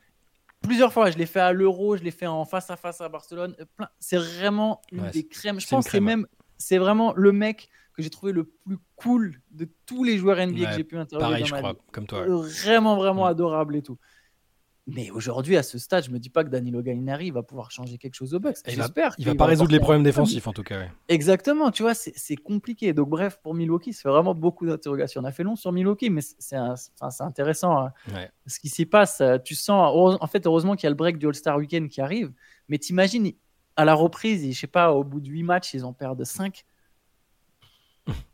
plusieurs 0.65 0.91
fois. 0.91 1.11
Je 1.11 1.17
l'ai 1.17 1.25
fait 1.25 1.39
à 1.39 1.53
l'Euro, 1.53 1.97
je 1.97 2.03
l'ai 2.03 2.11
fait 2.11 2.27
en 2.27 2.45
face 2.45 2.69
à 2.69 2.75
face 2.75 3.01
à 3.01 3.09
Barcelone. 3.09 3.55
C'est 3.99 4.17
vraiment 4.17 4.81
une 4.91 5.09
des 5.09 5.27
crèmes. 5.27 5.59
Je 5.59 5.67
pense 5.67 5.85
que 5.85 5.91
c'est 5.91 5.99
même, 5.99 6.27
c'est 6.57 6.77
vraiment 6.77 7.13
le 7.15 7.31
mec 7.31 7.69
que 7.95 8.03
j'ai 8.03 8.09
trouvé 8.09 8.31
le 8.31 8.43
plus 8.43 8.77
cool 8.95 9.41
de 9.51 9.67
tous 9.85 10.03
les 10.03 10.17
joueurs 10.17 10.37
NBA 10.37 10.65
que 10.65 10.77
j'ai 10.77 10.83
pu 10.83 10.97
interviewer. 10.97 11.31
Pareil, 11.31 11.45
je 11.45 11.53
crois, 11.53 11.75
comme 11.91 12.05
toi. 12.05 12.25
Vraiment, 12.25 12.97
vraiment 12.97 13.25
adorable 13.25 13.75
et 13.75 13.81
tout. 13.81 13.97
Mais 14.87 15.09
aujourd'hui, 15.09 15.57
à 15.57 15.63
ce 15.63 15.79
stade, 15.79 16.03
je 16.05 16.11
me 16.11 16.19
dis 16.19 16.29
pas 16.29 16.43
que 16.43 16.49
Danilo 16.49 16.83
Gallinari 16.83 17.31
va 17.31 17.41
pouvoir 17.41 17.71
changer 17.71 17.97
quelque 17.97 18.13
chose 18.13 18.35
au 18.35 18.39
Bucks. 18.39 18.57
J'espère. 18.67 19.15
Il 19.17 19.25
va, 19.25 19.31
va 19.31 19.37
pas 19.37 19.45
résoudre 19.45 19.71
les 19.71 19.79
problèmes 19.79 20.03
défensifs 20.03 20.45
en 20.45 20.53
tout 20.53 20.61
cas. 20.61 20.83
Exactement, 21.07 21.71
tu 21.71 21.81
vois, 21.81 21.95
c'est 21.95 22.35
compliqué. 22.35 22.93
Donc 22.93 23.09
bref, 23.09 23.39
pour 23.41 23.55
Milwaukee, 23.55 23.93
c'est 23.93 24.07
vraiment 24.07 24.35
beaucoup 24.35 24.67
d'interrogations. 24.67 25.21
On 25.21 25.25
a 25.25 25.31
fait 25.31 25.41
long 25.41 25.55
sur 25.55 25.71
Milwaukee, 25.71 26.11
mais 26.11 26.21
c'est 26.21 26.57
intéressant 27.19 27.79
hein. 27.79 27.93
ce 28.45 28.59
qui 28.59 28.69
s'y 28.69 28.85
passe. 28.85 29.21
Euh, 29.21 29.39
tu 29.43 29.55
sens, 29.55 29.91
en 30.21 30.27
fait, 30.27 30.45
heureusement 30.45 30.75
qu'il 30.75 30.83
y 30.83 30.87
a 30.87 30.91
le 30.91 30.95
break 30.95 31.17
du 31.17 31.25
All-Star 31.25 31.57
Weekend 31.57 31.89
qui 31.89 31.99
arrive. 31.99 32.31
Mais 32.69 32.77
t'imagines, 32.77 33.31
à 33.75 33.85
la 33.85 33.95
reprise, 33.95 34.47
je 34.47 34.59
sais 34.59 34.67
pas, 34.67 34.91
au 34.91 35.03
bout 35.03 35.19
de 35.19 35.29
8 35.29 35.41
matchs, 35.41 35.73
ils 35.73 35.83
en 35.83 35.93
perdent 35.93 36.23
5. 36.23 36.63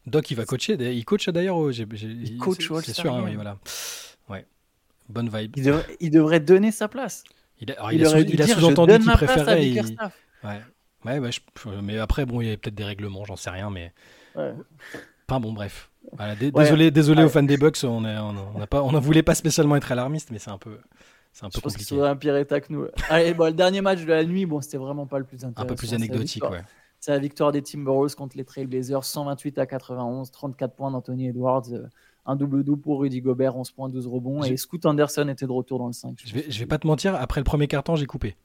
Doc, 0.06 0.32
il 0.32 0.36
va 0.36 0.46
coacher. 0.46 0.74
Il 0.74 1.06
coach 1.06 1.30
d'ailleurs. 1.30 1.58
Il 1.72 2.38
coach 2.38 2.70
C'est 2.84 2.94
sûr, 2.94 3.14
hein, 3.14 3.24
oui, 3.26 3.36
voilà. 3.36 3.58
Ouais. 4.30 4.46
Bonne 5.10 5.30
vibe. 5.30 5.56
Il 6.00 6.12
devrait, 6.12 6.40
donner 6.40 6.72
sa 6.72 6.88
place. 6.88 7.24
Il 7.60 7.72
a, 7.72 7.94
il, 7.94 8.42
a, 8.42 8.48
sous-entendu 8.48 8.98
qu'il 9.00 9.12
préférait. 9.12 9.68
Il... 9.68 9.98
Ouais. 10.44 10.62
Ouais, 11.06 11.20
ouais 11.20 11.30
mais 11.82 12.00
après, 12.00 12.26
bon, 12.26 12.42
il 12.42 12.48
y 12.48 12.52
a 12.52 12.58
peut-être 12.58 12.76
des 12.76 12.84
règlements, 12.84 13.24
j'en 13.26 13.36
sais 13.36 13.50
rien, 13.50 13.70
mais. 13.70 13.94
Ouais. 14.36 14.54
Enfin 15.28 15.40
bon, 15.40 15.54
bref. 15.54 15.90
désolé, 16.40 16.92
désolé 16.92 17.24
aux 17.24 17.30
fans 17.30 17.44
des 17.44 17.58
Bucks, 17.58 17.78
on 17.84 18.02
ne 18.02 18.20
on, 18.20 18.66
pas, 18.66 18.82
on 18.82 19.00
voulait 19.00 19.24
pas 19.24 19.36
spécialement 19.36 19.76
être 19.76 19.92
alarmiste, 19.92 20.32
mais 20.32 20.40
c'est 20.40 20.52
un 20.52 20.58
peu. 20.58 20.78
C'est 21.34 21.46
un 21.46 21.50
peu 21.50 21.58
Je 21.58 21.62
pense 21.62 21.74
compliqué. 21.74 21.96
C'est 21.96 22.02
un 22.02 22.16
pire 22.16 22.36
état 22.36 22.60
que 22.60 22.74
nous. 22.74 22.88
Allez, 23.10 23.34
bon, 23.34 23.46
le 23.46 23.54
dernier 23.54 23.82
match 23.82 24.02
de 24.02 24.08
la 24.08 24.26
nuit, 24.26 24.46
bon, 24.46 24.60
c'était 24.60 24.78
vraiment 24.78 25.06
pas 25.06 25.20
le 25.20 25.24
plus 25.24 25.38
intéressant. 25.38 25.62
Un 25.62 25.66
peu 25.66 25.76
plus 25.76 25.94
anecdotique, 25.94 26.44
ouais. 26.50 26.62
C'est 27.02 27.12
la 27.12 27.18
victoire 27.18 27.52
des 27.52 27.64
Timberwolves 27.64 28.14
contre 28.14 28.38
les 28.38 28.46
Trailblazers, 28.46 29.04
128 29.04 29.58
à 29.58 29.66
91, 29.66 30.30
34 30.30 30.76
points 30.76 30.92
d'Anthony 30.92 31.30
Edwards. 31.30 31.64
un 32.28 32.36
double-double 32.36 32.80
pour 32.80 33.02
Rudy 33.02 33.22
Gobert, 33.22 33.58
11 33.58 33.72
points, 33.72 33.90
12 33.90 34.06
rebonds. 34.06 34.44
Et 34.44 34.56
Scoot 34.56 34.86
Anderson 34.86 35.28
était 35.28 35.48
de 35.48 35.52
retour 35.52 35.80
dans 35.80 35.88
le 35.88 35.94
5. 35.94 36.22
Je 36.24 36.32
vais, 36.32 36.46
je 36.48 36.60
vais 36.60 36.68
pas 36.68 36.78
te 36.78 36.86
mentir, 36.86 37.16
après 37.16 37.42
le 37.42 37.44
premier 37.44 37.68
carton, 37.68 37.96
j'ai 37.96 38.06
coupé. 38.06 38.36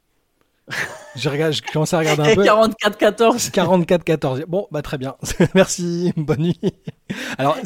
je, 1.16 1.28
regarde, 1.28 1.52
je 1.52 1.60
commence 1.70 1.92
à 1.92 1.98
regarder 1.98 2.22
un 2.22 2.34
peu. 2.34 2.44
44-14. 2.44 3.50
44-14. 3.50 4.44
Bon, 4.48 4.66
bah 4.70 4.80
très 4.80 4.96
bien. 4.96 5.16
Merci. 5.54 6.14
Bonne 6.16 6.40
nuit. 6.40 6.60
Alors, 7.36 7.58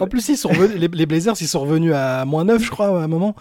en 0.00 0.06
plus, 0.06 0.30
ils 0.30 0.38
sont 0.38 0.50
les, 0.50 0.88
les, 0.88 1.06
Blazers, 1.06 1.34
ils 1.42 1.46
sont 1.46 1.60
revenus 1.60 1.92
à 1.94 2.24
moins 2.24 2.44
9, 2.44 2.64
je 2.64 2.70
crois, 2.70 2.86
à 2.86 3.04
un 3.04 3.08
moment. 3.08 3.36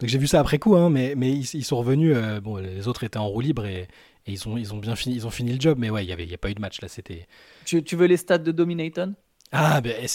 Donc 0.00 0.08
j'ai 0.08 0.18
vu 0.18 0.26
ça 0.26 0.40
après 0.40 0.58
coup, 0.58 0.76
hein, 0.76 0.88
mais, 0.88 1.14
mais 1.16 1.30
ils, 1.30 1.64
sont 1.64 1.76
revenus. 1.76 2.14
Euh, 2.16 2.40
bon, 2.40 2.56
les 2.56 2.88
autres 2.88 3.04
étaient 3.04 3.18
en 3.18 3.28
roue 3.28 3.40
libre 3.40 3.66
et, 3.66 3.86
et, 4.30 4.32
ils, 4.32 4.48
ont, 4.48 4.56
ils 4.56 4.72
ont 4.72 4.78
bien 4.78 4.96
fini, 4.96 5.14
ils 5.14 5.26
ont 5.26 5.30
fini 5.30 5.52
le 5.52 5.60
job. 5.60 5.78
Mais 5.78 5.90
ouais, 5.90 6.04
il 6.04 6.26
n'y 6.26 6.34
a 6.34 6.38
pas 6.38 6.50
eu 6.50 6.54
de 6.54 6.60
match 6.60 6.80
là. 6.80 6.88
C'était. 6.88 7.26
Tu, 7.64 7.82
tu 7.82 7.96
veux 7.96 8.06
les 8.06 8.16
stats 8.16 8.38
de 8.38 8.52
Dominaton? 8.52 9.14
Ah, 9.52 9.80
ben, 9.80 10.06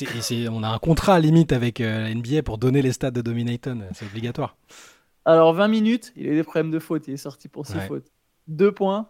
on 0.50 0.64
a 0.64 0.70
un 0.70 0.78
contrat 0.78 1.20
limite 1.20 1.52
avec 1.52 1.82
euh, 1.82 2.04
la 2.04 2.16
NBA 2.16 2.44
pour 2.44 2.58
donner 2.58 2.82
les 2.82 2.94
stats 2.94 3.12
de 3.12 3.22
Dominaton, 3.22 3.82
c'est 3.94 4.06
obligatoire. 4.06 4.56
Alors 5.26 5.54
20 5.54 5.68
minutes, 5.68 6.14
il 6.16 6.28
a 6.28 6.32
eu 6.32 6.36
des 6.36 6.44
problèmes 6.44 6.72
de 6.72 6.80
faute, 6.80 7.08
il 7.08 7.16
est 7.16 7.18
sorti 7.18 7.50
pour 7.50 7.66
ses 7.66 7.80
fautes. 7.82 8.08
2 8.48 8.72
points, 8.72 9.10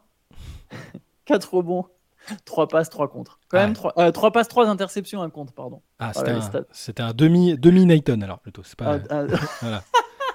4 1.25 1.53
rebonds, 1.53 1.85
3 2.45 2.67
passes, 2.69 2.89
3 2.89 3.09
contre. 3.09 3.39
Quand 3.49 3.59
même 3.59 3.73
3, 3.73 3.93
euh, 3.99 4.31
passes, 4.31 4.47
3 4.47 4.67
interceptions, 4.67 5.21
1 5.21 5.29
contre, 5.29 5.53
pardon. 5.53 5.81
Ah, 5.99 6.11
c'était 6.71 7.03
un, 7.03 7.13
demi, 7.13 7.55
demi 7.57 7.85
Nathan 7.85 8.21
alors 8.21 8.39
plutôt. 8.39 8.63
C'est 8.63 8.77
pas. 8.77 8.99
Ah, 9.09 9.25
ah. 9.31 9.37
voilà. 9.61 9.83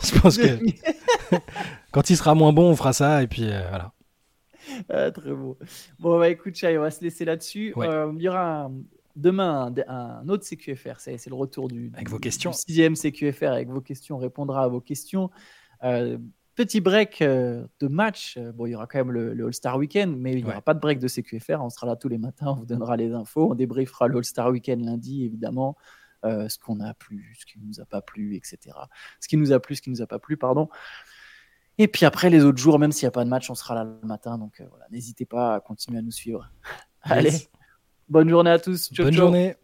Je 0.02 0.18
pense 0.18 0.36
que 0.36 0.58
quand 1.92 2.10
il 2.10 2.16
sera 2.16 2.34
moins 2.34 2.52
bon, 2.52 2.70
on 2.70 2.76
fera 2.76 2.92
ça 2.92 3.22
et 3.22 3.26
puis 3.26 3.44
euh, 3.44 3.62
voilà. 3.68 3.92
Ah, 4.88 5.10
très 5.10 5.32
beau. 5.32 5.58
Bon, 5.98 6.18
bah 6.18 6.28
écoute, 6.28 6.54
Chai, 6.54 6.76
on 6.78 6.82
va 6.82 6.90
se 6.90 7.02
laisser 7.02 7.24
là-dessus. 7.24 7.74
Euh, 7.76 8.12
il 8.16 8.22
y 8.22 8.28
aura 8.28 8.70
demain 9.16 9.72
un, 9.88 10.28
autre 10.28 10.44
CQFR. 10.44 10.98
C'est 10.98 11.26
le 11.26 11.34
retour 11.34 11.68
du, 11.68 11.90
avec 11.94 12.08
vos 12.08 12.18
questions. 12.18 12.52
sixième 12.52 12.94
CQFR 12.94 13.48
avec 13.48 13.68
vos 13.68 13.80
questions. 13.80 14.16
On 14.16 14.20
répondra 14.20 14.64
à 14.64 14.68
vos 14.68 14.80
questions. 14.80 15.30
Euh, 15.84 16.18
petit 16.54 16.80
break 16.80 17.22
de 17.22 17.68
match. 17.88 18.38
Bon, 18.54 18.66
il 18.66 18.72
y 18.72 18.74
aura 18.74 18.86
quand 18.86 18.98
même 18.98 19.12
le, 19.12 19.46
All-Star 19.46 19.76
Weekend, 19.76 20.16
mais 20.18 20.32
il 20.32 20.44
n'y 20.44 20.50
aura 20.50 20.62
pas 20.62 20.74
de 20.74 20.80
break 20.80 20.98
de 20.98 21.08
CQFR. 21.08 21.60
On 21.60 21.70
sera 21.70 21.86
là 21.86 21.96
tous 21.96 22.08
les 22.08 22.18
matins, 22.18 22.46
on 22.50 22.54
vous 22.54 22.66
donnera 22.66 22.96
les 22.96 23.12
infos. 23.12 23.50
On 23.50 23.54
débriefera 23.54 24.08
le 24.08 24.18
All-Star 24.18 24.50
Weekend 24.50 24.84
lundi, 24.84 25.24
évidemment. 25.24 25.76
Euh, 26.26 26.50
ce 26.50 26.58
qu'on 26.58 26.80
a 26.80 26.92
plu, 26.92 27.34
ce 27.38 27.46
qui 27.46 27.58
nous 27.60 27.80
a 27.80 27.86
pas 27.86 28.02
plu, 28.02 28.36
etc. 28.36 28.76
Ce 29.20 29.28
qui 29.28 29.38
nous 29.38 29.52
a 29.52 29.60
plu, 29.60 29.74
ce 29.74 29.80
qui 29.80 29.88
nous 29.88 30.02
a 30.02 30.06
pas 30.06 30.18
plu, 30.18 30.36
pardon. 30.36 30.68
Et 31.80 31.88
puis 31.88 32.04
après, 32.04 32.28
les 32.28 32.44
autres 32.44 32.58
jours, 32.58 32.78
même 32.78 32.92
s'il 32.92 33.06
n'y 33.06 33.08
a 33.08 33.12
pas 33.12 33.24
de 33.24 33.30
match, 33.30 33.48
on 33.48 33.54
sera 33.54 33.74
là 33.74 33.84
le 33.84 34.06
matin. 34.06 34.36
Donc 34.36 34.60
euh, 34.60 34.66
voilà, 34.68 34.84
n'hésitez 34.90 35.24
pas 35.24 35.54
à 35.54 35.60
continuer 35.60 35.98
à 35.98 36.02
nous 36.02 36.10
suivre. 36.10 36.52
Allez, 37.00 37.48
bonne 38.06 38.28
journée 38.28 38.50
à 38.50 38.58
tous. 38.58 38.92
bonne 38.92 39.14
journée. 39.14 39.56